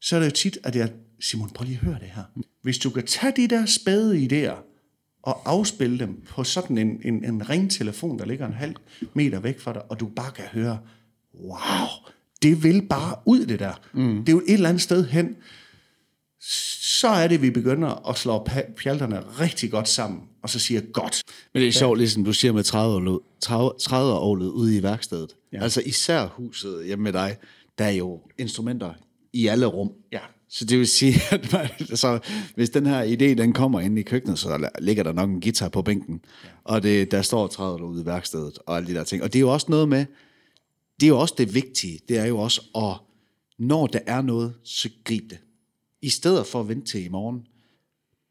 [0.00, 2.22] Så er det jo tit, at jeg, Simon, prøv lige at høre det her.
[2.62, 4.56] Hvis du kan tage de der spæde idéer,
[5.26, 8.74] og afspille dem på sådan en, en, en ringtelefon, der ligger en halv
[9.14, 10.78] meter væk fra dig, og du bare kan høre,
[11.34, 11.88] wow,
[12.42, 13.80] det vil bare ud det der.
[13.92, 14.18] Mm.
[14.18, 15.36] Det er jo et eller andet sted hen.
[16.40, 21.22] Så er det, vi begynder at slå pjalterne rigtig godt sammen, og så siger godt.
[21.54, 22.64] Men det er sjovt, ligesom du siger med
[23.44, 25.36] 30-året ude i værkstedet.
[25.52, 25.62] Ja.
[25.62, 27.36] Altså især huset hjemme med dig,
[27.78, 28.92] der er jo instrumenter
[29.32, 29.92] i alle rum.
[30.12, 30.20] Ja.
[30.48, 32.18] Så det vil sige, at man, så
[32.54, 35.68] hvis den her idé, den kommer ind i køkkenet, så ligger der nok en guitar
[35.68, 36.48] på bænken, ja.
[36.64, 39.22] og det, der står 30 ude i værkstedet, og alle de der ting.
[39.22, 40.06] Og det er jo også noget med,
[41.00, 43.06] det er jo også det vigtige, det er jo også at,
[43.58, 45.38] når der er noget, så grib det.
[46.02, 47.46] I stedet for at vente til i morgen.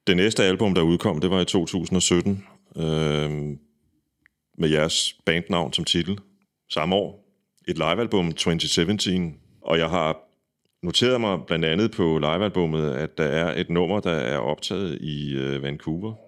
[0.07, 2.43] Det næste album, der udkom, det var i 2017,
[2.75, 2.83] øh,
[4.57, 6.19] med jeres bandnavn som titel.
[6.69, 7.25] Samme år.
[7.67, 9.37] Et livealbum, 2017.
[9.61, 10.17] Og jeg har
[10.85, 15.35] noteret mig blandt andet på livealbummet, at der er et nummer, der er optaget i
[15.35, 16.24] øh, Vancouver.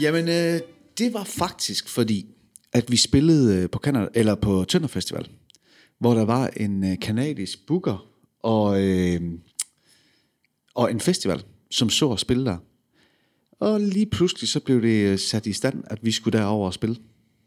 [0.00, 0.60] Jamen, øh,
[0.98, 2.26] det var faktisk fordi,
[2.72, 5.28] at vi spillede øh, på, Canada, eller på Tønder Festival,
[5.98, 8.06] hvor der var en øh, kanadisk booker
[8.42, 9.20] og, øh,
[10.74, 12.56] og en festival, som så at spille der.
[13.60, 16.74] Og lige pludselig så blev det øh, sat i stand, at vi skulle derover og
[16.74, 16.96] spille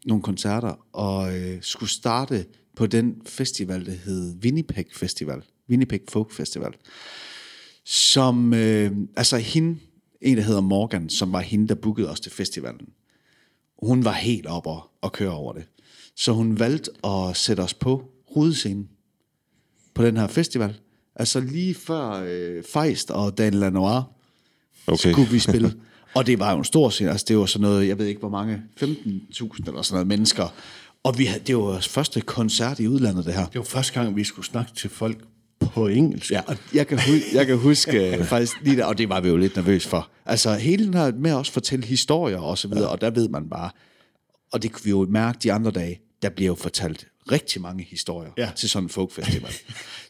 [0.04, 5.42] nogle koncerter, og øh, skulle starte på den festival, der hed Winnipeg Festival.
[5.68, 6.74] Winnipeg Folk Festival
[7.84, 9.78] som, øh, altså hende,
[10.24, 12.88] en der hedder Morgan, som var hende, der bookede os til festivalen.
[13.82, 15.64] Hun var helt op og, køre over det.
[16.16, 18.88] Så hun valgte at sætte os på hovedscenen
[19.94, 20.74] på den her festival.
[21.16, 24.04] Altså lige før øh, Feist og Dan Lanois
[24.86, 25.12] Okay.
[25.12, 25.74] skulle vi spille.
[26.14, 27.10] Og det var jo en stor scene.
[27.10, 28.88] Altså det var sådan noget, jeg ved ikke hvor mange, 15.000
[29.66, 30.54] eller sådan noget mennesker.
[31.02, 33.46] Og vi havde, det var vores første koncert i udlandet, det her.
[33.46, 35.24] Det var første gang, vi skulle snakke til folk
[35.74, 36.30] på engelsk.
[36.30, 39.20] Ja, og jeg kan, huske, jeg kan huske øh, faktisk lige der, og det var
[39.20, 40.08] vi jo lidt nervøs for.
[40.26, 42.88] Altså hele den her med at også fortælle historier og så videre, ja.
[42.88, 43.70] og der ved man bare,
[44.52, 47.86] og det kunne vi jo mærke de andre dage, der bliver jo fortalt rigtig mange
[47.90, 48.50] historier Ja.
[48.56, 49.50] til sådan en folkfestival.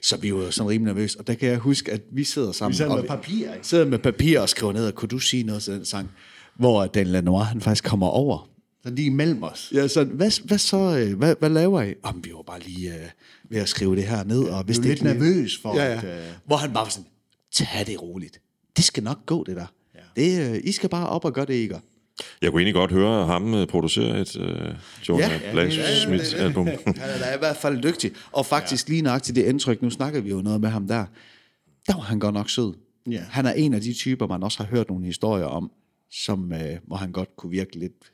[0.02, 2.52] så vi var jo sådan rimelig nervøse, og der kan jeg huske, at vi sidder
[2.52, 2.72] sammen.
[2.72, 3.66] Vi sad og med papir, ikke?
[3.66, 6.10] Sidder med papir og skriver ned, og kunne du sige noget til den sang?
[6.56, 8.48] Hvor Dan Lanois, han faktisk kommer over
[8.84, 9.72] Så lige imellem os.
[9.74, 10.76] Ja, så hvad, hvad så?
[10.98, 11.94] øh, Hvad, hvad laver I?
[12.02, 13.00] Om vi var bare lige øh,
[13.50, 14.42] ved at skrive det her ned.
[14.44, 15.98] Og hvis det lidt ikke nervøs for, ja, ja.
[15.98, 17.06] at, øh, Hvor han bare var sådan,
[17.52, 18.40] tag det roligt.
[18.76, 19.66] Det skal nok gå, det der.
[19.94, 20.22] Ja.
[20.22, 21.78] Det, øh, I skal bare op og gøre det, I gør.
[22.42, 24.44] Jeg kunne egentlig godt høre ham øh, producere et uh,
[25.08, 25.40] Jonah Ja.
[25.44, 26.66] ja, Blacksmith-album.
[26.86, 28.12] Han er da i hvert fald dygtig.
[28.32, 28.92] Og faktisk ja.
[28.92, 31.06] lige nøjagtigt det indtryk, nu snakker vi jo noget med ham der,
[31.86, 32.74] der var han godt nok sød.
[33.10, 33.22] Ja.
[33.30, 35.70] Han er en af de typer, man også har hørt nogle historier om,
[36.10, 38.12] som, øh, hvor han godt kunne virke lidt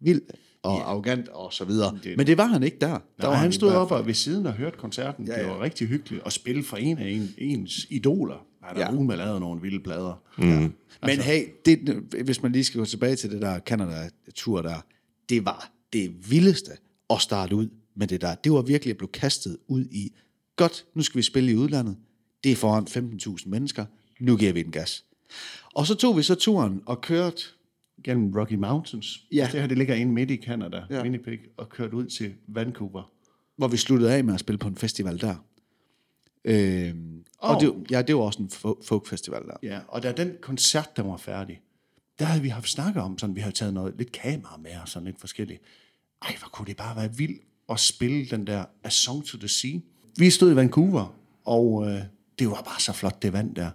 [0.00, 0.22] vild
[0.62, 0.82] og ja.
[0.82, 1.98] arrogant og så videre.
[2.04, 2.88] Det, Men det var han ikke der.
[2.88, 5.26] der Der var han stod hvert op og ved siden og hørte koncerten.
[5.26, 5.44] Ja, Ja, ja.
[5.46, 5.50] ja.
[5.50, 8.46] Det var rigtig hyggeligt at spille for en af en, ens idoler.
[8.62, 8.94] Han har Ja.
[8.94, 9.00] ja.
[9.00, 10.22] med lavet nogle vilde plader.
[10.38, 10.44] Mm.
[10.44, 11.78] Men altså, hey, det,
[12.24, 14.84] hvis man lige skal gå tilbage til det der Canada-tur der,
[15.28, 16.72] det var det vildeste
[17.10, 18.34] at starte ud med det der.
[18.34, 20.12] Det var virkelig at blive kastet ud i,
[20.56, 21.96] godt, nu skal vi spille i udlandet.
[22.44, 22.86] Det er foran
[23.38, 23.84] 15.000 mennesker.
[24.20, 25.04] Nu giver vi den gas.
[25.74, 27.42] Og så tog vi så turen og kørte,
[28.04, 29.20] Gennem Rocky Mountains.
[29.32, 29.48] Ja.
[29.52, 31.02] Det her, det ligger inde midt i Canada, Ja.
[31.02, 33.10] Winnipeg, og kørt ud til Vancouver.
[33.56, 35.34] hvor vi sluttede af med at spille på en festival der.
[36.44, 39.56] Øhm, og Og- det, ja, det var også en fo- folkfestival der.
[39.62, 41.60] Ja, og da den koncert, der var færdig,
[42.18, 44.88] der havde vi haft snakket om, sådan, vi havde taget noget, lidt kamera med og
[44.88, 45.62] sådan lidt forskelligt.
[46.22, 49.48] Ej, hvor kunne det bare være vildt at spille den der A Song to the
[49.48, 49.78] Sea.
[50.18, 52.00] Vi stod i Vancouver, og øh,
[52.38, 53.70] det var bare så flot, det vand der.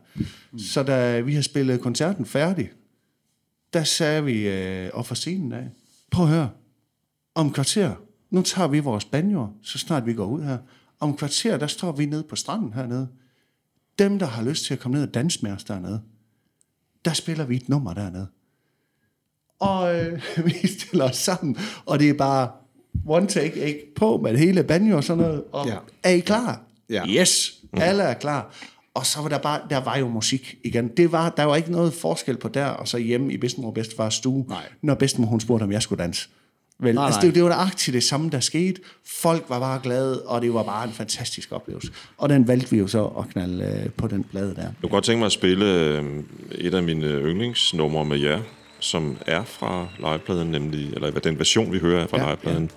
[0.51, 0.59] Mm.
[0.59, 2.71] Så da vi havde spillet koncerten færdig,
[3.75, 5.69] der sagde vi øh, op for scenen af,
[6.11, 6.49] prøv at høre,
[7.35, 7.95] om kvarter,
[8.29, 10.57] nu tager vi vores banjoer, så snart vi går ud her.
[10.99, 13.07] Om kvarter, der står vi nede på stranden hernede.
[13.99, 16.01] Dem, der har lyst til at komme ned og danse med os dernede,
[17.05, 18.27] der spiller vi et nummer dernede.
[19.59, 22.51] Og øh, vi stiller os sammen, og det er bare
[23.05, 23.93] one take, ikke?
[23.95, 25.43] På med hele banjo og sådan noget.
[25.51, 25.73] Og Ja.
[25.73, 25.79] ja.
[26.03, 26.61] er I klar?
[26.89, 27.07] Ja.
[27.07, 28.53] Yes, alle er klar.
[28.95, 30.87] Og så var der bare, der var jo musik igen.
[30.87, 33.73] Det var, der var ikke noget forskel på der, og så hjemme i bedstemor og
[33.73, 34.63] bedstefars stue, Nej.
[34.81, 36.29] når bedstemor hun spurgte, om jeg skulle danse.
[36.79, 37.25] Vel, Nej, altså, nej.
[37.25, 38.81] det, det var da aktivt det samme, der skete.
[39.21, 41.91] Folk var bare glade, og det var bare en fantastisk oplevelse.
[42.17, 44.61] Og den valgte vi jo så at knalde øh, på den plade der.
[44.61, 48.39] Jeg kunne godt tænke mig at spille øh, et af mine yndlingsnumre med jer,
[48.79, 52.29] som er fra livepladen, nemlig, eller hvad den version, vi hører er fra Ja, ja,
[52.29, 52.71] livepladen,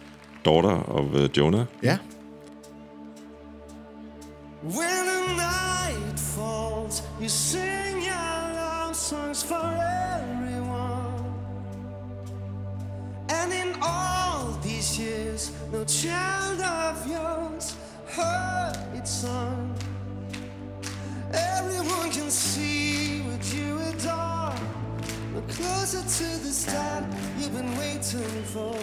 [0.44, 1.64] Daughter of uh, Jonah.
[1.82, 1.98] Ja.
[4.64, 5.08] When
[7.20, 9.66] you sing your love songs for
[10.14, 11.34] everyone.
[13.28, 19.76] And in all these years, no child of yours heard its song.
[21.32, 24.54] Everyone can see what you adore.
[25.34, 27.04] We're closer to the start
[27.38, 28.78] you've been waiting for.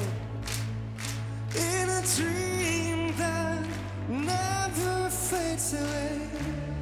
[1.55, 3.65] In a dream that
[4.09, 6.74] never fades away.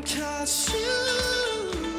[0.00, 1.91] Cause you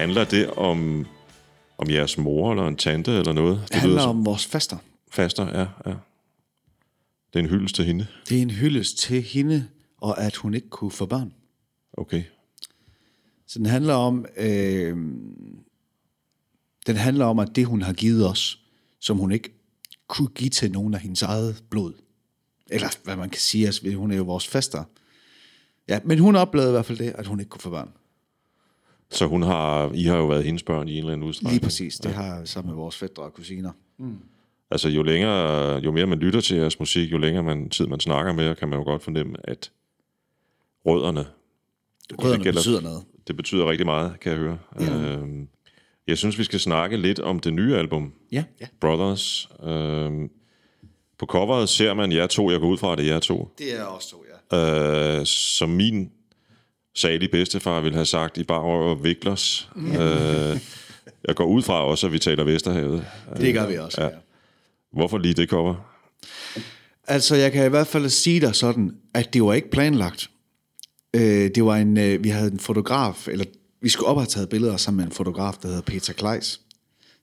[0.00, 1.06] Handler det om,
[1.78, 3.64] om jeres mor eller en tante eller noget?
[3.68, 4.76] Det handler om vores faster.
[5.10, 5.96] Faster, ja, ja.
[7.32, 8.06] Det er en hyldest til hende.
[8.28, 11.32] Det er en hyldest til hende, og at hun ikke kunne få børn.
[11.92, 12.22] Okay.
[13.46, 14.96] Så den handler om, øh,
[16.86, 18.60] den handler om, at det hun har givet os,
[19.00, 19.50] som hun ikke
[20.06, 21.92] kunne give til nogen af hendes eget blod.
[22.70, 24.84] Eller hvad man kan sige, altså, hun er jo vores faster.
[25.88, 27.90] Ja, men hun oplevede i hvert fald det, at hun ikke kunne få børn.
[29.10, 31.52] Så hun har, I har jo været hendes børn i en eller anden udstrækning.
[31.54, 33.70] Lige præcis, det har jeg sammen med vores fædre og kusiner.
[34.70, 38.00] Altså jo længere, jo mere man lytter til jeres musik, jo længere man, tid man
[38.00, 39.70] snakker med jer, kan man jo godt fornemme, at
[40.86, 41.26] rødderne,
[42.18, 43.02] Rødderne gælder- betyder noget.
[43.26, 44.58] det betyder rigtig meget, kan jeg høre.
[44.80, 44.92] Ja.
[44.96, 45.48] Øhm,
[46.06, 48.66] jeg synes, vi skal snakke lidt om det nye album, Ja, ja.
[48.80, 49.48] Brothers.
[49.62, 50.30] Øhm,
[51.18, 53.54] på coveret ser man jer to, jeg går ud fra, at det er jer to.
[53.58, 55.18] Det er også to, ja.
[55.20, 56.10] Øh, som min
[56.94, 59.70] salige bedstefar ville have sagt, i bare røv og viklers.
[59.76, 60.60] øh,
[61.28, 63.06] jeg går ud fra også, at vi taler Vesterhavet.
[63.36, 64.08] Det gør vi også, ja.
[64.08, 64.14] ja.
[64.92, 65.74] Hvorfor lige det cover?
[67.06, 70.30] Altså, jeg kan i hvert fald sige dig sådan, at det var ikke planlagt.
[71.16, 73.44] Øh, det var en, øh, vi havde en fotograf, eller
[73.82, 76.60] vi skulle op og have taget billeder sammen med en fotograf, der hedder Peter Kleis,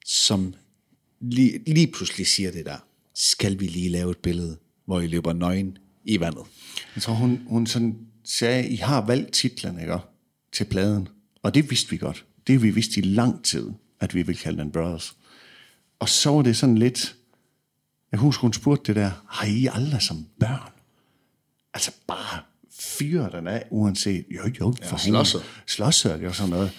[0.05, 0.53] som
[1.21, 2.77] lige, lige pludselig siger det der,
[3.15, 6.43] skal vi lige lave et billede, hvor I løber nøgen i vandet.
[6.95, 7.97] Jeg tror, hun, hun sådan
[8.27, 9.97] sagde, I har valgt titlerne, ikke?
[10.51, 11.07] Til pladen.
[11.43, 12.25] Og det vidste vi godt.
[12.47, 15.15] Det vi vidst i lang tid, at vi ville kalde den Brothers.
[15.99, 17.15] Og så var det sådan lidt...
[18.11, 20.71] Jeg husker, hun spurgte det der, har I aldrig som børn?
[21.73, 22.39] Altså bare
[22.79, 24.25] fyre den af, uanset...
[24.31, 25.43] Jo, jo, for ja, slåsset.
[25.65, 26.71] Slåsset og sådan noget.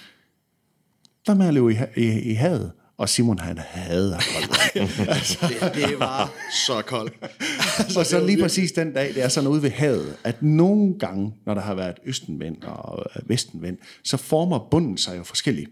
[1.24, 2.72] Hvad med at løbe i, i, i havet?
[2.98, 5.38] Og Simon, han hader koldt.
[5.40, 6.32] Det, det var
[6.66, 7.14] så koldt.
[7.98, 11.34] og så lige præcis den dag, det er sådan ude ved havet, at nogle gange,
[11.46, 15.70] når der har været østenvind og øh, vestenvind, så former bunden sig jo forskelligt.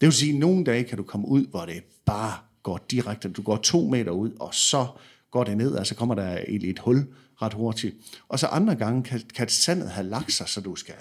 [0.00, 3.28] Det vil sige, at nogle dage kan du komme ud, hvor det bare går direkte.
[3.28, 4.86] Du går to meter ud, og så
[5.30, 7.06] går det ned, og så kommer der i et hul
[7.42, 7.96] ret hurtigt.
[8.28, 10.94] Og så andre gange kan, kan sandet have lagt sig, så du skal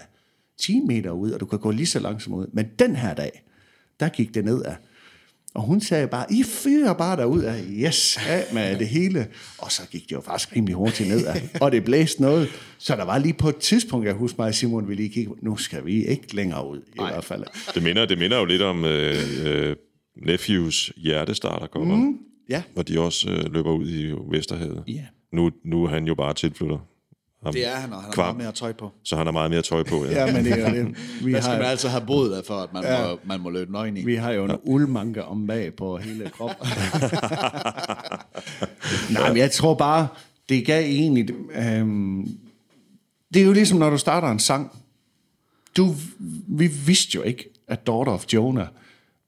[0.58, 2.48] 10 meter ud, og du kan gå lige så langsomt ud.
[2.54, 3.44] Men den her dag,
[4.00, 4.76] der gik det ned af.
[5.54, 9.28] Og hun sagde bare, I fyrer bare derud af, yes, af med det hele.
[9.58, 11.50] Og så gik det jo faktisk rimelig hurtigt ned af.
[11.62, 12.50] Og det blæste noget.
[12.78, 15.34] Så der var lige på et tidspunkt, jeg husker mig og Simon, vi lige kigge,
[15.42, 17.44] nu skal vi ikke længere ud, i hvert fald.
[17.76, 19.76] Det minder, det minder jo lidt om øh, øh,
[20.26, 22.18] Nephews hjertestarter cover, mm.
[22.50, 24.84] Ja, hvor de også øh, løber ud i Vesterhavet.
[24.88, 25.06] Ja.
[25.34, 26.88] Nu, nu er han jo bare tilflytter.
[27.44, 28.26] Ham, det er han, og han har Kvam.
[28.26, 28.92] meget mere tøj på.
[29.04, 30.06] Så han har meget mere tøj på.
[30.06, 30.26] Ja.
[30.26, 30.88] Ja, men det er det.
[31.26, 33.08] Vi skal man har, altså have boet der, for at man, ja.
[33.08, 34.06] må, man må løbe nøgen i.
[34.06, 36.68] vi har jo en uldmanke om bag på hele kroppen.
[39.14, 40.08] Nej, men jeg tror bare,
[40.50, 41.30] det gav egentlig...
[41.56, 42.28] Øhm,
[43.34, 44.72] det er jo ligesom, når du starter en sang.
[45.78, 45.96] Du,
[46.48, 48.68] vi vidste jo ikke, at Daughter of Jonah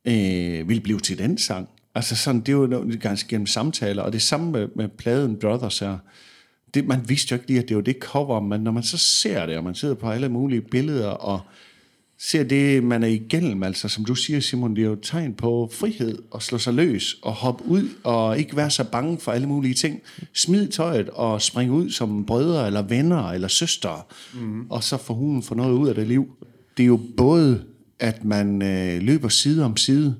[0.05, 1.69] øh, ville blive til den sang.
[1.95, 5.39] Altså sådan, det er jo noget, ganske gennem samtaler, og det samme med, med pladen
[5.39, 5.97] Brothers her.
[6.73, 8.97] Det, man vidste jo ikke lige, at det var det cover, men når man så
[8.97, 11.41] ser det, og man sidder på alle mulige billeder, og
[12.17, 15.33] ser det, man er igennem, altså som du siger, Simon, det er jo et tegn
[15.33, 19.31] på frihed, og slå sig løs, og hoppe ud, og ikke være så bange for
[19.31, 20.01] alle mulige ting.
[20.33, 24.01] Smid tøjet, og springe ud som brødre, eller venner, eller søstre,
[24.33, 24.65] mm.
[24.69, 26.31] og så får hun få noget ud af det liv.
[26.77, 27.63] Det er jo både,
[27.99, 30.15] at man øh, løber side om side,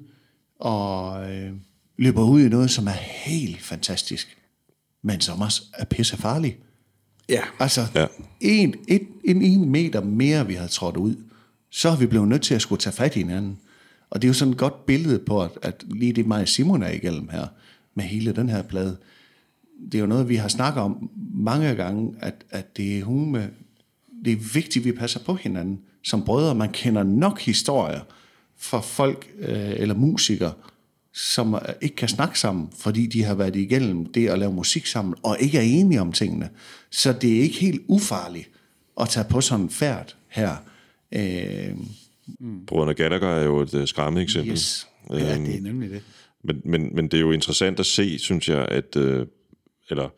[0.60, 1.52] og øh,
[1.98, 4.38] løber ud i noget, som er helt fantastisk,
[5.04, 6.58] men som også er pisse farlig.
[7.30, 7.42] Ja.
[7.60, 8.06] Altså, Ja.
[8.42, 11.16] en, et, en, en meter mere, vi har trådt ud,
[11.70, 13.60] så har vi blevet nødt til at skulle tage fat i hinanden.
[14.10, 16.48] Og det er jo sådan et godt billede på, at, at lige det mig og
[16.48, 17.48] Simon er igennem her,
[17.96, 18.98] med hele den her plade,
[19.86, 23.32] det er jo noget, vi har snakket om mange gange, at, at det, er hun
[23.32, 23.48] med,
[24.26, 26.56] det er vigtigt, at vi passer på hinanden som brødre.
[26.56, 28.02] Man kender nok historier
[28.58, 30.54] fra folk øh, eller musikere,
[31.14, 34.86] som øh, ikke kan snakke sammen, fordi de har været igennem det at lave musik
[34.86, 36.50] sammen, og ikke er enige om tingene.
[36.92, 38.50] Så det er ikke helt ufarligt
[39.02, 40.56] at tage på sådan en færd her.
[41.12, 41.76] Øh,
[42.68, 44.52] Brødrene Gallagher er jo et uh, skræmmende eksempel.
[44.52, 44.88] yes.
[45.10, 46.02] ja, det er nemlig det.
[46.44, 49.28] Men, men, men det er jo interessant at se, synes jeg, at, øh,
[49.90, 50.10] eller,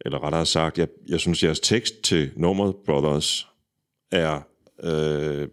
[0.00, 3.48] eller rettere sagt, jeg, jeg synes, jeres tekst til nummeret Brothers
[4.12, 4.40] er,
[4.82, 5.48] øh,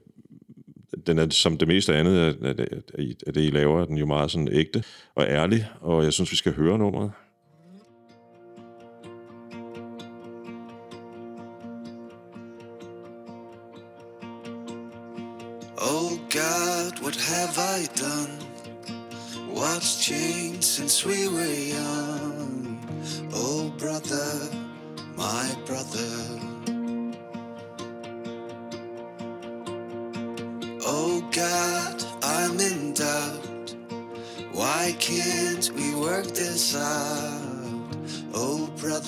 [1.08, 2.56] den er som det meste andet af, af,
[3.28, 4.84] af, det, I laver, er den jo meget sådan ægte
[5.16, 7.12] og ærlig, og jeg synes, vi skal høre nummeret.
[15.78, 18.44] Oh God, what have I done?
[19.54, 21.93] What's changed since we were young?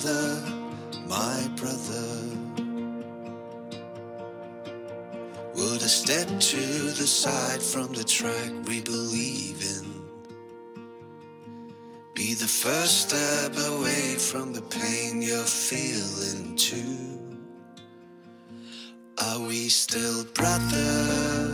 [0.06, 0.42] Brother,
[1.08, 2.06] my brother.
[5.54, 6.56] Would a step to
[7.00, 9.86] the side from the track we believe in
[12.14, 17.18] be the first step away from the pain you're feeling too?
[19.18, 21.45] Are we still brothers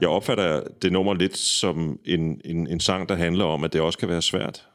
[0.00, 3.80] Jeg opfatter det nummer lidt som en, en, en sang, der handler om, at det
[3.80, 4.68] også kan være svært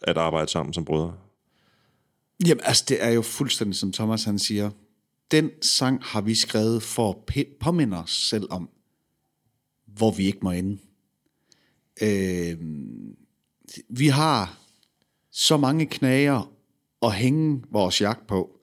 [0.00, 1.14] at arbejde sammen som brødre.
[2.46, 4.70] Jamen, altså, det er jo fuldstændig, som Thomas han siger.
[5.30, 8.68] Den sang har vi skrevet for at påminde os selv om,
[9.86, 10.78] hvor vi ikke må ende.
[12.02, 12.58] Øh,
[13.88, 14.58] vi har
[15.30, 16.52] så mange knager
[17.02, 18.60] at hænge vores jagt på,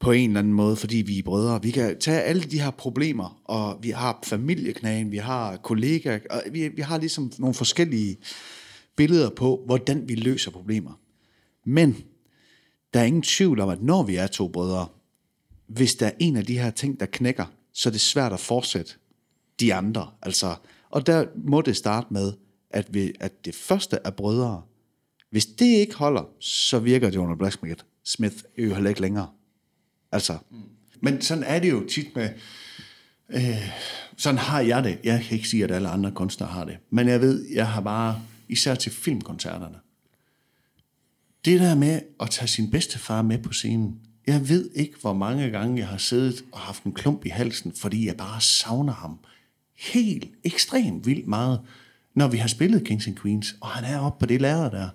[0.00, 1.62] på en eller anden måde, fordi vi er brødre.
[1.62, 6.42] Vi kan tage alle de her problemer, og vi har familieknagen, vi har kollegaer, og
[6.52, 8.16] vi, vi har ligesom nogle forskellige
[8.96, 11.00] billeder på, hvordan vi løser problemer.
[11.64, 11.96] Men
[12.94, 14.86] der er ingen tvivl om, at når vi er to brødre,
[15.66, 18.40] hvis der er en af de her ting, der knækker, så er det svært at
[18.40, 18.92] fortsætte
[19.60, 20.10] de andre.
[20.22, 20.54] Altså,
[20.90, 22.32] og der må det starte med,
[22.70, 24.62] at, vi, at det første er brødre.
[25.30, 29.28] Hvis det ikke holder, så virker det under Blacksmith Smith jo heller ikke længere.
[30.12, 30.38] Altså,
[31.00, 32.28] Men sådan er det jo tit med...
[33.30, 33.68] Øh,
[34.16, 34.98] sådan har jeg det.
[35.04, 36.76] Jeg kan ikke sige, at alle andre kunstnere har det.
[36.90, 38.22] Men jeg ved, jeg har bare...
[38.48, 39.76] Især til filmkoncerterne.
[41.44, 44.00] Det der med at tage sin bedste far med på scenen.
[44.26, 47.72] Jeg ved ikke, hvor mange gange jeg har siddet og haft en klump i halsen,
[47.76, 49.18] fordi jeg bare savner ham
[49.78, 51.60] helt ekstremt vildt meget,
[52.14, 54.88] når vi har spillet Kings and Queens, og han er oppe på det lader der.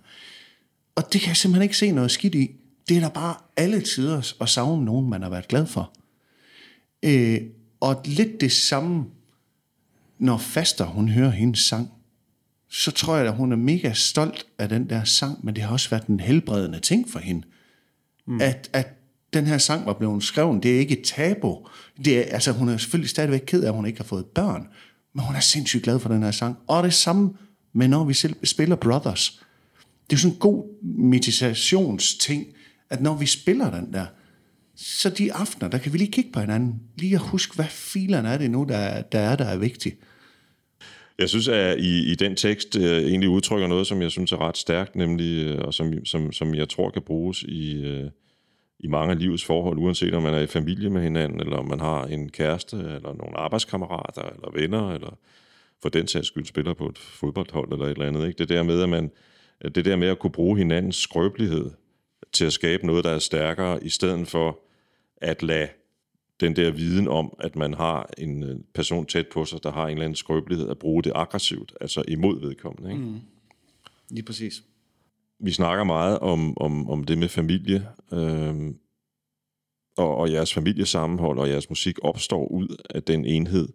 [0.95, 2.51] Og det kan jeg simpelthen ikke se noget skidt i.
[2.89, 5.93] Det er da bare alle tider at savne nogen, man har været glad for.
[7.03, 7.41] Øh,
[7.79, 9.05] og lidt det samme,
[10.19, 11.89] når Faster, hun hører hendes sang,
[12.69, 15.71] så tror jeg, at hun er mega stolt af den der sang, men det har
[15.71, 17.47] også været en helbredende ting for hende.
[18.27, 18.41] Mm.
[18.41, 18.87] At, at
[19.33, 21.57] den her sang var blevet skrevet, det er ikke et tabu.
[22.05, 24.67] Det er, altså, hun er selvfølgelig stadigvæk ked af, at hun ikke har fået børn,
[25.13, 26.57] men hun er sindssygt glad for den her sang.
[26.67, 27.33] Og det samme
[27.73, 29.41] med, når vi selv spiller Brothers.
[30.09, 32.45] Det er sådan en god meditationsting,
[32.91, 34.05] at når vi spiller den der,
[34.75, 36.81] så de aftener, der kan vi lige kigge på hinanden.
[36.97, 39.95] Lige at huske, hvad filerne er det nu, der, der er, der er vigtigt.
[41.19, 44.41] Jeg synes, at I, i den tekst uh, egentlig udtrykker noget, som jeg synes er
[44.41, 48.09] ret stærkt, nemlig, uh, og som, som, som jeg tror kan bruges i, uh,
[48.79, 51.67] i mange af livets forhold, uanset om man er i familie med hinanden, eller om
[51.67, 55.17] man har en kæreste, eller nogle arbejdskammerater, eller venner, eller
[55.81, 58.27] for den sags skyld spiller på et fodboldhold, eller et eller andet.
[58.27, 58.37] Ikke?
[58.37, 59.11] Det der med, at man,
[59.75, 61.71] det der med at kunne bruge hinandens skrøbelighed
[62.31, 64.59] til at skabe noget, der er stærkere, i stedet for
[65.17, 65.69] at lade
[66.39, 69.83] den der viden om, at man har en øh, person tæt på sig, der har
[69.83, 72.91] en eller anden skrøbelighed, at bruge det aggressivt, altså imod vedkommende.
[72.91, 73.03] Ikke?
[73.03, 73.19] Mm.
[74.09, 74.63] lige præcis.
[75.39, 78.73] vi snakker meget om, om, om det med familie, øh,
[79.97, 83.67] og, og jeres familiesammenhold og jeres musik opstår ud af den enhed.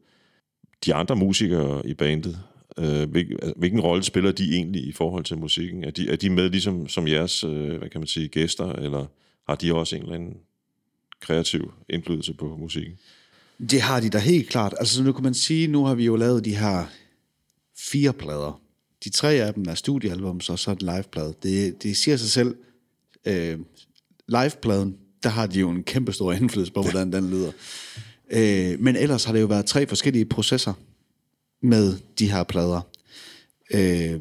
[0.84, 2.38] De andre musikere i bandet,
[2.78, 5.84] øh, altså, hvilken rolle spiller de egentlig i forhold til musikken?
[5.84, 9.06] Er de, er de med ligesom som jeres, øh, hvad kan man sige, gæster, eller
[9.48, 10.36] har de også en eller anden
[11.20, 12.98] kreativ indflydelse på musikken?
[13.70, 14.74] Det har de da helt klart.
[14.78, 16.84] Altså nu kan man sige, nu har vi jo lavet de her
[17.78, 18.60] fire plader.
[19.04, 21.34] De tre af dem er studiealbums, og så en liveplade.
[21.42, 22.56] Det, det siger sig selv.
[23.24, 23.58] Øh,
[24.28, 27.52] livepladen, der har de jo en kæmpe stor indflydelse på, hvordan den lyder.
[28.30, 30.72] Øh, men ellers har det jo været tre forskellige processer
[31.62, 32.80] med de her plader.
[33.70, 34.20] Øh,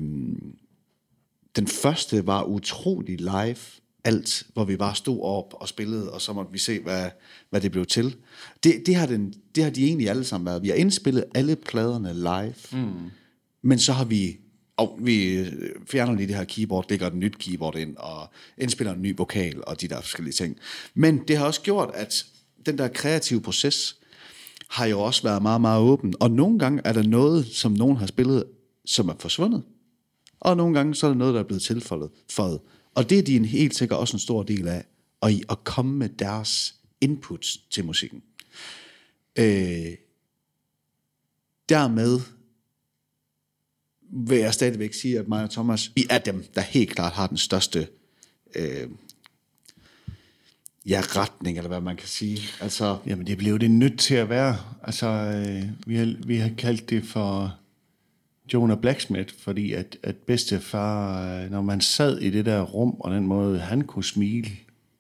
[1.56, 3.58] den første var utrolig live,
[4.04, 7.10] alt, hvor vi bare stod op og spillede, og så måtte vi se, hvad,
[7.50, 8.16] hvad det blev til.
[8.64, 10.62] Det, det, har den, det har de egentlig alle sammen været.
[10.62, 13.12] Vi har indspillet alle pladerne live, mm.
[13.62, 14.38] men så har vi
[14.78, 15.46] og vi
[15.92, 19.64] fjerner lige det her keyboard, lægger et nyt keyboard ind, og indspiller en ny vokal,
[19.68, 20.58] og de der forskellige ting.
[20.94, 22.26] Men det har også gjort, at
[22.66, 23.96] den der kreative proces
[24.70, 26.13] har jo også været meget, meget åben.
[26.20, 28.43] Og nogle gange er der noget, som nogen har spillet,
[28.86, 29.63] som er forsvundet.
[30.39, 32.59] Og nogle gange så er der noget, der er blevet tilføjet.
[32.95, 34.86] Og det er de en helt sikkert også en stor del af,
[35.22, 38.24] og i at komme med deres inputs til musikken.
[39.36, 39.93] Øh,
[41.70, 42.20] dermed
[44.11, 47.28] vil jeg stadigvæk sige, at mig og Thomas, vi er dem, der helt klart har
[47.28, 47.88] den største
[48.55, 48.89] øh,
[50.86, 52.40] ja, retning, eller hvad man kan sige.
[52.62, 54.58] Altså, Jamen, det blev det nødt til at være.
[54.84, 57.56] Altså, øh, vi, har, vi har kaldt det for
[58.54, 63.12] Jonah Blacksmith, fordi at, at bedstefar, øh, når man sad i det der rum, og
[63.12, 64.50] den måde, han kunne smile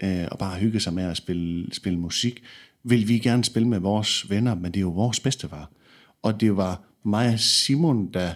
[0.03, 2.43] øh, og bare hygge sig med at spille, spille musik,
[2.83, 5.69] vil vi gerne spille med vores venner, men det er jo vores bedstefar.
[6.21, 8.33] Og det var mig og Simon, der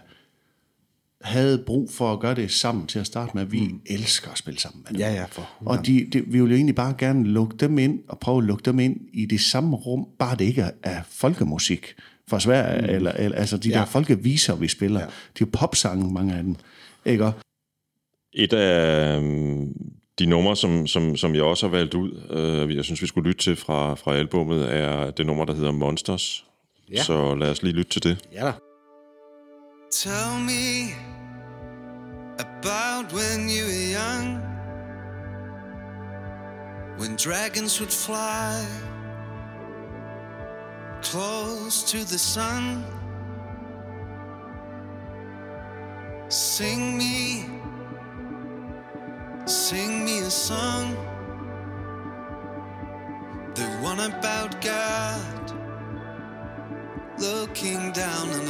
[1.21, 3.45] havde brug for at gøre det sammen til at starte med.
[3.45, 3.81] Vi mm.
[3.85, 4.99] elsker at spille sammen med dem.
[4.99, 7.99] Ja, ja, for Og de, de, vi vil jo egentlig bare gerne lukke dem ind,
[8.07, 11.01] og prøve at lukke dem ind i det samme rum, bare det ikke er, er
[11.09, 11.95] folkemusik
[12.29, 12.95] fra Sverige, mm.
[12.95, 13.75] eller, eller altså de ja.
[13.75, 14.99] der folkeviser, vi spiller.
[14.99, 15.05] Ja.
[15.39, 16.55] De er popsange, mange af dem.
[17.05, 17.31] Ikke?
[18.33, 19.73] Et af øhm,
[20.19, 23.29] de numre, som, som, som jeg også har valgt ud, øh, jeg synes, vi skulle
[23.29, 26.45] lytte til fra, fra albummet, er det nummer, der hedder Monsters.
[26.91, 27.03] Ja.
[27.03, 28.29] Så lad os lige lytte til det.
[28.33, 28.51] Ja da.
[29.91, 30.93] Tell me
[32.37, 34.35] about when you were young,
[36.97, 38.63] when dragons would fly
[41.01, 42.85] close to the sun.
[46.27, 47.49] Sing me,
[49.45, 50.93] sing me a song,
[53.55, 55.51] the one about God
[57.17, 58.47] looking down on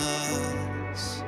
[0.92, 1.24] us.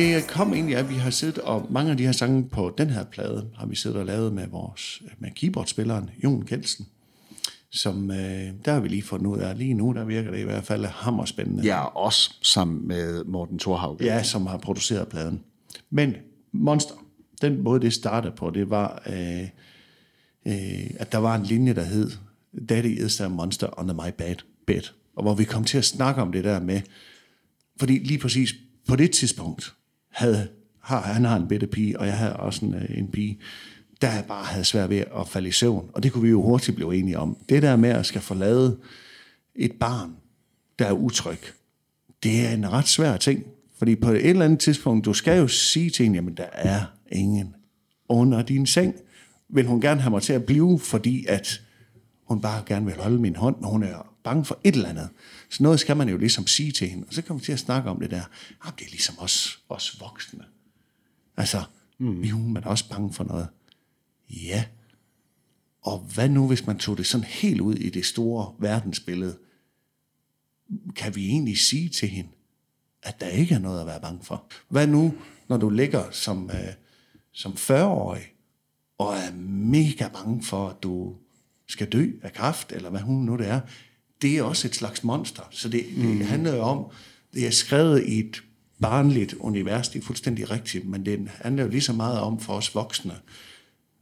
[0.00, 2.74] Det kom egentlig af, at vi har siddet, og mange af de her sange på
[2.78, 6.86] den her plade, har vi siddet og lavet med vores med keyboardspilleren, Jon Kelsen.
[7.70, 10.42] Som, øh, der har vi lige fundet ud af, lige nu, der virker det i
[10.42, 11.62] hvert fald hammerspændende.
[11.62, 14.00] Ja, også sammen med Morten Thorhaug.
[14.00, 15.40] Ja, som har produceret pladen.
[15.90, 16.14] Men
[16.52, 16.94] Monster,
[17.42, 19.42] den måde det startede på, det var, øh,
[20.46, 22.10] øh, at der var en linje, der hed
[22.68, 24.36] Daddy is a monster under my bed,
[24.66, 24.82] bed.
[25.16, 26.80] Og hvor vi kom til at snakke om det der med,
[27.78, 28.54] fordi lige præcis
[28.88, 29.74] på det tidspunkt
[30.10, 30.48] havde,
[30.80, 33.38] har, han har en bitte pige, og jeg havde også en, øh, en pige,
[34.00, 35.90] der bare havde svært ved at falde i søvn.
[35.92, 37.36] Og det kunne vi jo hurtigt blive enige om.
[37.48, 38.78] Det der med at skal forlade
[39.54, 40.16] et barn,
[40.78, 41.38] der er utryg,
[42.22, 43.44] det er en ret svær ting.
[43.78, 46.80] Fordi på et eller andet tidspunkt, du skal jo sige til hende, jamen der er
[47.12, 47.54] ingen
[48.08, 48.94] under din seng.
[49.48, 51.62] Vil hun gerne have mig til at blive, fordi at
[52.24, 55.08] hun bare gerne vil holde min hånd, når hun er bange for et eller andet.
[55.50, 57.06] Så noget skal man jo ligesom sige til hende.
[57.06, 58.22] Og så kommer vi til at snakke om det der.
[58.64, 60.44] Jamen, det er ligesom os, os voksne.
[61.36, 61.64] Altså,
[61.98, 62.34] mm.
[62.34, 63.48] man er også bange for noget.
[64.30, 64.64] Ja.
[65.82, 69.38] Og hvad nu, hvis man tog det sådan helt ud i det store verdensbillede?
[70.96, 72.30] Kan vi egentlig sige til hende,
[73.02, 74.44] at der ikke er noget at være bange for?
[74.68, 75.14] Hvad nu,
[75.48, 76.74] når du ligger som, øh,
[77.32, 78.22] som 40-årig
[78.98, 81.16] og er mega bange for, at du
[81.66, 83.60] skal dø af kræft, eller hvad hun nu det er,
[84.22, 85.42] det er også et slags monster.
[85.50, 86.20] Så det, det mm.
[86.20, 86.90] handler jo om,
[87.34, 88.42] det er skrevet i et
[88.80, 92.52] barnligt univers, det er fuldstændig rigtigt, men det handler jo lige så meget om for
[92.54, 93.14] os voksne,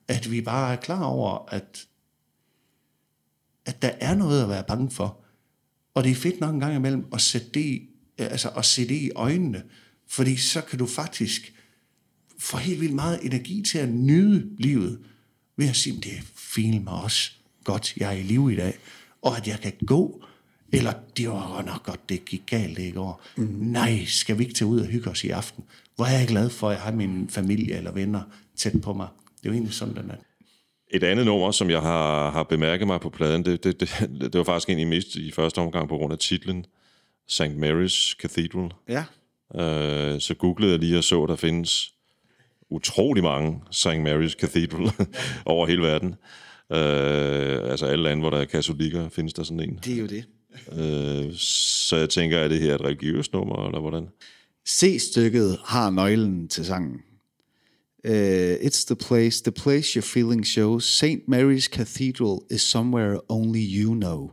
[0.09, 1.87] at vi bare er klar over, at,
[3.67, 5.21] at der er noget at være bange for.
[5.95, 7.89] Og det er fedt nok en gang imellem at sætte det, i-
[8.19, 9.63] altså at se det i øjnene,
[10.09, 11.55] fordi så kan du faktisk
[12.39, 15.01] få helt vildt meget energi til at nyde livet,
[15.57, 16.13] ved at sige, "Men det
[16.77, 17.31] er mig også
[17.65, 18.79] godt, jeg er i live i dag,
[19.23, 20.25] og at jeg kan gå,
[20.73, 23.23] eller det var nok godt, det gik galt det i går.
[23.37, 23.57] Mm.
[23.61, 25.65] Nej, skal vi ikke tage ud og hygge os i aften?
[25.97, 28.23] Hvor er jeg glad for, at jeg har min familie eller venner
[28.57, 29.09] tæt på mig.
[29.37, 30.15] Det er jo egentlig sådan, den er.
[30.91, 33.91] Et andet nummer, som jeg har, har bemærket mig på pladen, det, det, det,
[34.33, 36.67] det var faktisk egentlig mest i første omgang på grund af titlen,
[37.27, 37.43] St.
[37.43, 38.71] Mary's Cathedral.
[38.89, 39.05] Ja.
[39.55, 41.93] Øh, så googlede jeg lige og så, at der findes
[42.71, 43.87] utrolig mange St.
[43.87, 44.91] Mary's Cathedral
[45.47, 46.15] over hele verden.
[46.73, 49.79] Øh, altså alle lande, hvor der er katolikker, findes der sådan en.
[49.85, 50.25] Det er jo det.
[50.73, 54.09] Øh, så jeg tænker, er det her et religiøst nummer, eller hvordan?
[54.69, 57.01] C-stykket har nøglen til sangen.
[58.05, 60.85] Uh, it's the place, the place your feeling shows.
[60.85, 61.27] St.
[61.29, 64.31] Mary's Cathedral is somewhere only you know.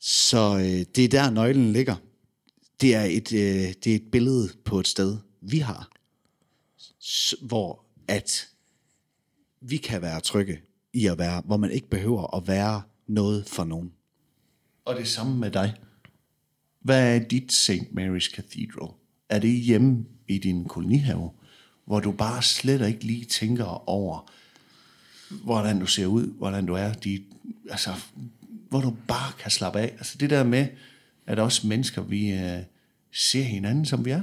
[0.00, 1.96] Så uh, det er der nøglen ligger.
[2.80, 5.90] Det er, et, uh, det er et billede på et sted, vi har,
[7.40, 8.48] hvor at
[9.60, 10.60] vi kan være trygge
[10.92, 13.92] i at være, hvor man ikke behøver at være noget for nogen.
[14.84, 15.74] Og det samme med dig.
[16.80, 17.70] Hvad er dit St.
[17.70, 18.90] Mary's Cathedral?
[19.28, 21.30] Er det hjemme i din kolonihave,
[21.84, 24.30] hvor du bare slet ikke lige tænker over,
[25.44, 27.24] hvordan du ser ud, hvordan du er, de,
[27.70, 27.90] altså,
[28.68, 29.84] hvor du bare kan slappe af.
[29.84, 30.66] Altså det der med,
[31.26, 32.58] at også mennesker, vi øh,
[33.12, 34.22] ser hinanden, som vi er.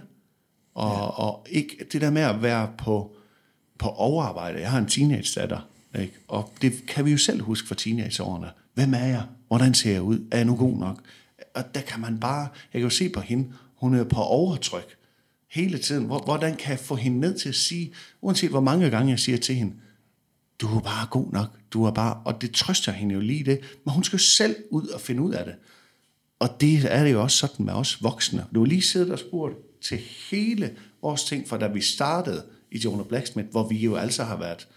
[0.74, 1.02] Og, ja.
[1.02, 3.16] og ikke det der med at være på,
[3.78, 4.60] på overarbejde.
[4.60, 6.14] Jeg har en teenage-datter, ikke?
[6.28, 8.50] og det kan vi jo selv huske fra teenageårene.
[8.74, 9.24] Hvem er jeg?
[9.48, 10.28] Hvordan ser jeg ud?
[10.32, 11.02] Er jeg nu god nok?
[11.54, 14.98] Og der kan man bare, jeg kan jo se på hende, hun er på overtryk
[15.52, 16.06] hele tiden.
[16.06, 19.38] Hvordan kan jeg få hende ned til at sige, uanset hvor mange gange jeg siger
[19.38, 19.74] til hende,
[20.62, 23.60] du er bare god nok, du er bare, og det trøster hende jo lige det,
[23.86, 25.56] men hun skal jo selv ud og finde ud af det.
[26.40, 28.46] Og det er det jo også sådan med os voksne.
[28.56, 30.00] Du har lige siddet og spurgt til
[30.32, 34.38] hele vores ting, fra da vi startede i Jonah Blacksmith, hvor vi jo altså har
[34.38, 34.68] været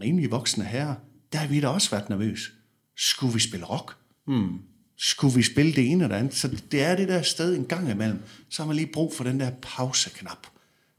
[0.00, 0.94] rimelig voksne her,
[1.32, 2.50] der har vi da også været nervøse.
[2.96, 3.96] Skulle vi spille rock?
[4.26, 4.58] Hmm.
[4.96, 6.34] Skulle vi spille det ene eller andet?
[6.34, 8.22] Så det er det der sted en gang imellem.
[8.50, 10.46] Så har man lige brug for den der pauseknap.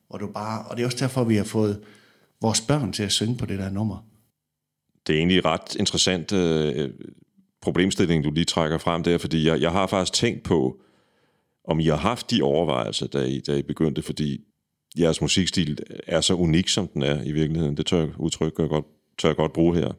[0.07, 1.83] Hvor du bare, og det er også derfor, vi har fået
[2.41, 4.05] vores børn til at synge på det der nummer.
[5.07, 6.89] Det er egentlig ret interessant øh,
[7.61, 10.81] problemstilling, du lige trækker frem der, fordi jeg, jeg har faktisk tænkt på,
[11.65, 14.41] om I har haft de overvejelser, da I, da I begyndte, fordi
[14.99, 15.77] jeres musikstil
[16.07, 17.77] er så unik, som den er i virkeligheden.
[17.77, 18.85] Det tør jeg udtryk, jeg godt,
[19.17, 19.91] tør jeg godt bruge her.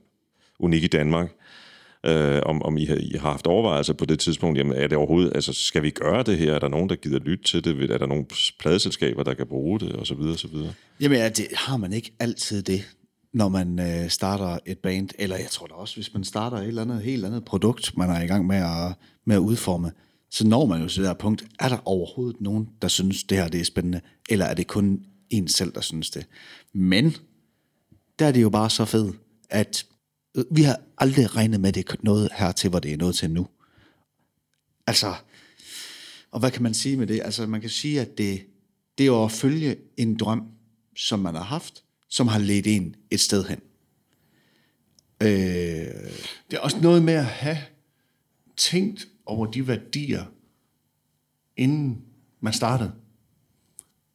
[0.58, 1.32] Unik i Danmark.
[2.06, 4.98] Øh, om, om I, har, I har haft overvejelser på det tidspunkt, jamen er det
[4.98, 6.54] overhovedet, altså skal vi gøre det her?
[6.54, 7.90] Er der nogen, der gider lytte til det?
[7.90, 8.26] Er der nogle
[8.58, 9.92] pladeselskaber, der kan bruge det?
[9.92, 10.72] Og så videre, og så videre.
[11.00, 12.96] Jamen, ja, det har man ikke altid det,
[13.32, 16.68] når man øh, starter et band, eller jeg tror da også, hvis man starter et
[16.68, 18.92] eller andet helt andet produkt, man er i gang med at,
[19.24, 19.92] med at udforme,
[20.34, 23.38] så når man jo til det her punkt, er der overhovedet nogen, der synes, det
[23.38, 26.26] her det er spændende, eller er det kun en selv, der synes det?
[26.72, 27.16] Men,
[28.18, 29.16] der er det jo bare så fedt,
[29.50, 29.86] at
[30.36, 33.14] øh, vi har aldrig regnet med, at det er noget hertil, hvor det er noget
[33.14, 33.46] til nu.
[34.86, 35.14] Altså,
[36.30, 37.20] og hvad kan man sige med det?
[37.24, 38.46] Altså, man kan sige, at det,
[38.98, 40.42] det er jo at følge en drøm,
[40.96, 43.60] som man har haft, som har ledt en et sted hen.
[45.20, 45.28] Øh,
[46.50, 47.58] Det er også noget med at have
[48.56, 50.24] tænkt over de værdier,
[51.56, 52.02] inden
[52.40, 52.92] man startede.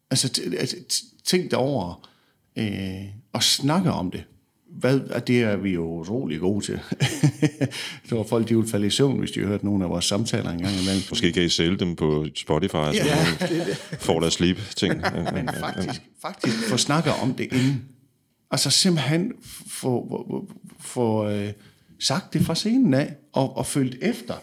[0.10, 0.78] Altså, altså
[1.24, 2.10] tænk over
[2.56, 4.24] øh, og snakke om det.
[4.70, 6.80] Hvad, og det er vi jo utrolig gode til.
[8.10, 10.50] det var folk, de ville falde i søvn, hvis de hørte nogle af vores samtaler
[10.50, 11.04] en gang imellem.
[11.10, 15.02] Måske kan I sælge dem på Spotify, ja, så får der sleep ting.
[15.34, 17.86] Men faktisk, faktisk få snakket om det inden.
[18.52, 20.48] Altså simpelthen få, få,
[20.80, 21.54] få øh,
[22.00, 24.36] sagt det fra scenen af, og, og følt efter.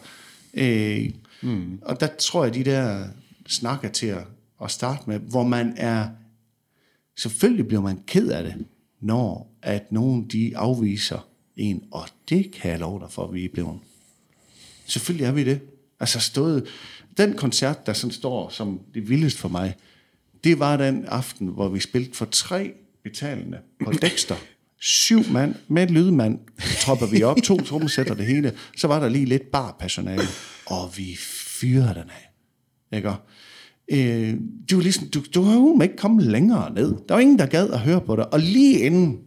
[0.57, 1.09] Øh,
[1.41, 1.79] mm.
[1.81, 3.07] Og der tror jeg, de der
[3.47, 4.23] snakker til at,
[4.63, 6.09] at starte med, hvor man er,
[7.17, 8.65] selvfølgelig bliver man ked af det,
[9.01, 13.45] når at nogen de afviser en, og det kan jeg love dig for, at vi
[13.45, 13.79] er blevet.
[14.85, 15.61] Selvfølgelig er vi det.
[15.99, 16.67] Altså stået,
[17.17, 19.75] den koncert, der sådan står som det vildeste for mig,
[20.43, 24.35] det var den aften, hvor vi spillede for tre betalende på Dexter.
[24.79, 26.39] Syv mand med lydmand
[26.79, 28.53] tropper vi op, to trommesætter det hele.
[28.77, 30.27] Så var der lige lidt barpersonale,
[30.65, 32.31] og vi fyrede den af.
[32.97, 33.11] Ikke?
[33.91, 34.37] Øh,
[34.69, 36.95] du, var ligesom, du, du har jo ikke kommet længere ned.
[37.07, 38.33] Der var ingen, der gad at høre på dig.
[38.33, 39.19] Og lige inden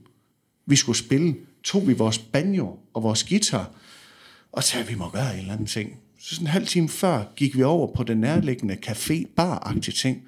[0.67, 1.35] vi skulle spille,
[1.65, 3.71] tog vi vores banjo og vores guitar,
[4.53, 5.97] og sagde, at vi må gøre en eller anden ting.
[6.19, 10.23] Så sådan en halv time før gik vi over på den nærliggende café bar ting,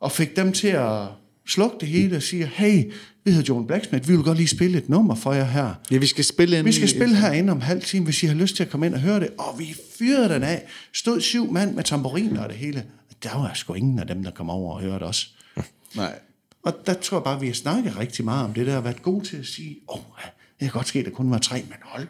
[0.00, 1.08] og fik dem til at
[1.48, 2.92] slukke det hele og sige, hey,
[3.24, 5.74] vi hedder John Blacksmith, vi vil godt lige spille et nummer for jer her.
[5.90, 8.34] Ja, vi skal spille ind Vi skal spille herinde om halv time, hvis I har
[8.34, 9.28] lyst til at komme ind og høre det.
[9.38, 10.66] Og vi fyrede den af.
[10.92, 12.84] Stod syv mand med tamburiner og det hele.
[13.22, 15.34] Der var sgu ingen af dem, der kom over og hørte os.
[15.96, 16.18] Nej.
[16.62, 19.02] Og der tror jeg bare, vi har snakket rigtig meget om det der, og været
[19.02, 21.56] gode til at sige, åh, oh, det kan godt ske, at der kun var tre,
[21.56, 22.06] men hold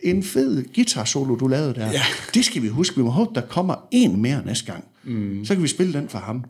[0.00, 1.86] en fed guitar solo, du lavede der.
[1.90, 2.02] Ja.
[2.34, 2.96] Det skal vi huske.
[2.96, 4.84] Vi må håbe, der kommer en mere næste gang.
[5.04, 5.44] Mm.
[5.44, 6.44] Så kan vi spille den for ham.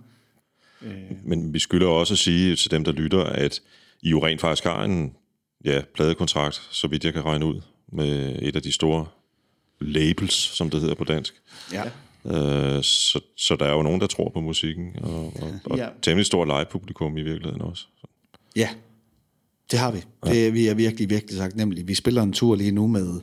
[1.25, 3.61] Men vi skylder også at sige til dem, der lytter, at
[4.03, 5.15] I jo rent faktisk har en
[5.65, 7.61] ja, pladekontrakt, så vidt jeg kan regne ud,
[7.93, 9.07] med et af de store
[9.81, 11.35] labels, som det hedder på dansk.
[11.73, 11.85] Ja.
[12.25, 15.89] Øh, så, så der er jo nogen, der tror på musikken, og, og, og Ja.
[16.03, 17.87] temmelig stort live-publikum i virkeligheden også.
[18.57, 18.69] Ja,
[19.71, 19.99] det har vi.
[20.25, 21.89] Det, vi er virkelig, virkelig sagt nemlig.
[21.89, 23.21] Vi spiller en tur lige nu med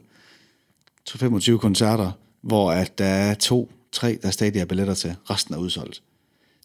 [1.09, 5.15] 25 koncerter, hvor at der er to, tre, der stadig er billetter til.
[5.29, 6.01] Resten er udsolgt.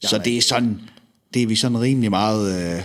[0.00, 0.80] Så det er sådan,
[1.34, 2.76] det er vi sådan rimelig meget...
[2.76, 2.82] Øh,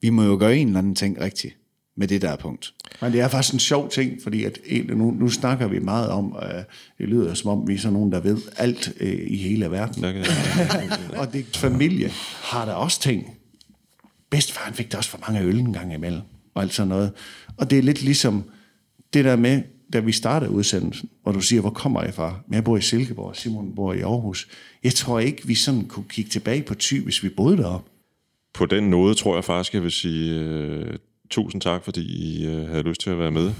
[0.00, 1.56] vi må jo gøre en eller anden ting rigtigt
[1.96, 2.74] med det der punkt.
[3.00, 6.08] Men det er faktisk en sjov ting, fordi at egentlig nu, nu snakker vi meget
[6.08, 6.62] om, øh,
[6.98, 10.02] det lyder som om, vi er sådan nogen, der ved alt øh, i hele verden.
[10.02, 10.24] Der kan,
[11.20, 12.10] og det familie
[12.42, 13.26] har der også ting.
[14.30, 16.22] Bedstefaren fik da også for mange øl en gang imellem,
[16.54, 17.12] og alt sådan noget.
[17.56, 18.44] Og det er lidt ligesom
[19.12, 19.62] det der med,
[19.92, 22.40] da vi startede udsendelsen, hvor du siger, hvor kommer jeg fra?
[22.46, 24.48] Men jeg bor i Silkeborg, og Simon bor i Aarhus.
[24.84, 27.90] Jeg tror ikke, vi sådan kunne kigge tilbage på Thy, hvis vi boede deroppe.
[28.54, 30.98] på den måde tror jeg faktisk, jeg vil sige øh,
[31.30, 33.52] tusind tak, fordi I øh, havde lyst til at være med.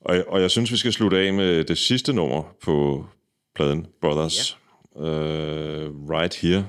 [0.00, 3.06] Og, jeg- og jeg synes, vi skal slutte af med det sidste nummer på
[3.54, 4.58] pladen, Brothers.
[4.96, 5.02] Ja.
[5.08, 6.66] Øh, right Here,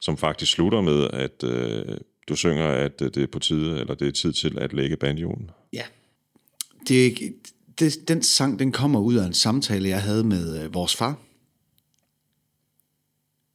[0.00, 1.96] som faktisk slutter med, at øh,
[2.28, 5.50] du synger, at det er på tide, eller det er tid til at lægge banjoen.
[5.72, 5.82] Ja.
[6.88, 7.18] Det,
[7.78, 11.18] det, den sang, den kommer ud af en samtale, jeg havde med øh, vores far.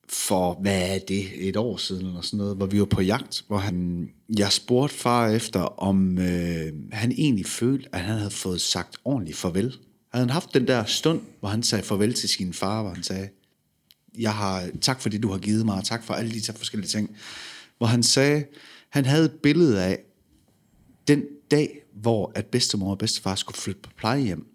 [0.10, 3.44] For, hvad er det, et år siden eller sådan noget, hvor vi var på jagt,
[3.48, 8.62] hvor han, jeg spurgte far efter, om øh, han egentlig følte, at han havde fået
[8.62, 9.78] sagt ordentligt farvel.
[10.12, 13.04] Havde han haft den der stund, hvor han sagde farvel til sin far, hvor han
[13.04, 13.30] sagde,
[14.18, 16.54] jeg har, tak for det, du har givet mig, og tak for alle de der
[16.54, 17.16] forskellige ting.
[17.78, 18.46] Hvor han sagde,
[18.90, 20.00] han havde et billede af,
[21.08, 24.48] den dag, hvor at bedstemor og bedstefar skulle flytte på plejehjem,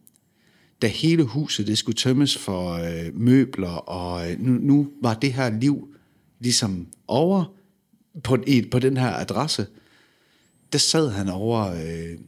[0.82, 5.32] da hele huset det skulle tømmes for øh, møbler, og øh, nu, nu var det
[5.32, 5.94] her liv
[6.40, 7.54] ligesom over
[8.24, 9.66] på, i, på den her adresse,
[10.72, 12.18] der sad han over øh,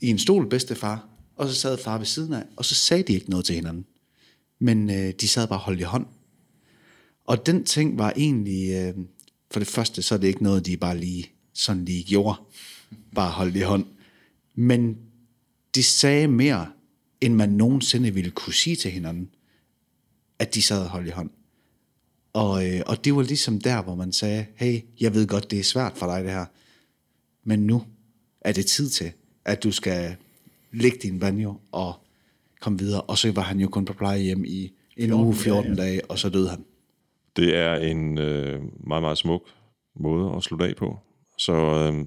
[0.00, 3.12] i en stol, bedstefar, og så sad far ved siden af, og så sagde de
[3.12, 3.84] ikke noget til hinanden.
[4.58, 6.06] Men øh, de sad bare holdt i hånd.
[7.24, 8.94] Og den ting var egentlig, øh,
[9.50, 12.38] for det første, så er det ikke noget, de bare lige sådan lige gjorde.
[13.14, 13.86] Bare holdt i hånd.
[14.54, 14.98] Men
[15.74, 16.66] de sagde mere,
[17.20, 19.30] end man nogensinde ville kunne sige til hinanden,
[20.38, 21.30] at de sad og holdt i hånd.
[22.32, 25.58] Og, øh, og det var ligesom der, hvor man sagde, hey, jeg ved godt, det
[25.58, 26.46] er svært for dig det her,
[27.44, 27.82] men nu
[28.40, 29.12] er det tid til,
[29.44, 30.16] at du skal
[30.72, 31.94] lægge din banjo og
[32.60, 33.00] komme videre.
[33.00, 36.28] Og så var han jo kun på plejehjem i en uge, 14 dage, og så
[36.28, 36.64] døde han.
[37.36, 39.42] Det er en øh, meget, meget smuk
[39.96, 40.98] måde at slutte af på.
[41.38, 42.06] Så øh,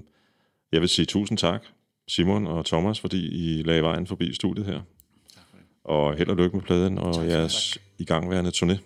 [0.72, 1.64] jeg vil sige tusind tak,
[2.08, 4.80] Simon og Thomas, fordi I lagde vejen forbi studiet her.
[5.84, 8.78] Og held og lykke med pladen og jeres igangværende turné.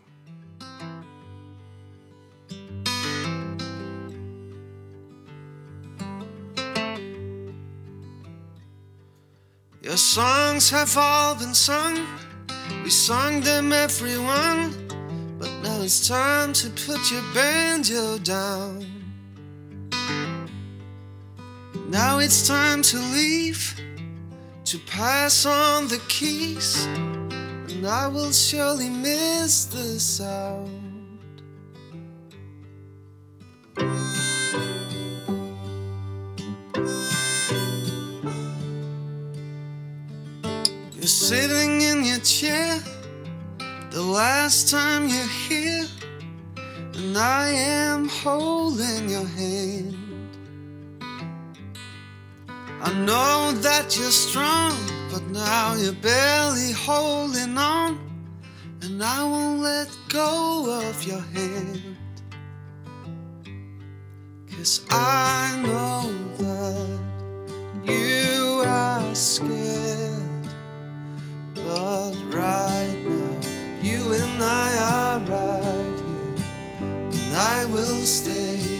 [9.84, 11.98] Your songs have all been sung.
[12.84, 14.72] We sung them, everyone.
[15.38, 18.99] But now it's time to put your banjo down.
[21.90, 23.74] Now it's time to leave,
[24.66, 26.86] to pass on the keys.
[26.86, 30.70] And I will surely miss the sound.
[40.94, 42.78] You're sitting in your chair
[43.90, 45.88] the last time you're here,
[46.94, 49.99] and I am holding your hand.
[52.90, 54.74] I know that you're strong,
[55.12, 58.00] but now you're barely holding on,
[58.82, 61.96] and I won't let go of your hand.
[64.50, 66.98] Cause I know that
[67.84, 70.48] you are scared.
[71.54, 73.40] But right now,
[73.80, 78.79] you and I are right here, and I will stay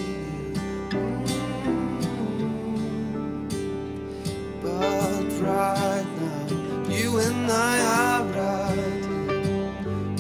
[5.40, 6.88] right now.
[6.88, 9.04] You and I are right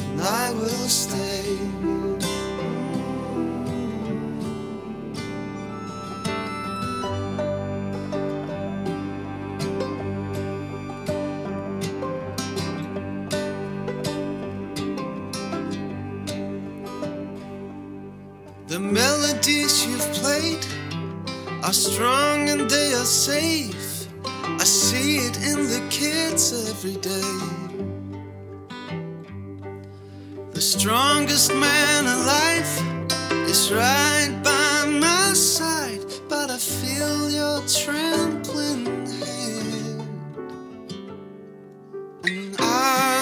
[0.00, 1.58] and I will stay.
[18.68, 20.64] The melodies you've played
[21.64, 23.79] are strong and they are safe.
[24.60, 27.32] I see it in the kids every day.
[30.52, 32.70] The strongest man alive
[33.48, 40.02] is right by my side, but I feel your trembling hand.
[42.24, 43.19] And I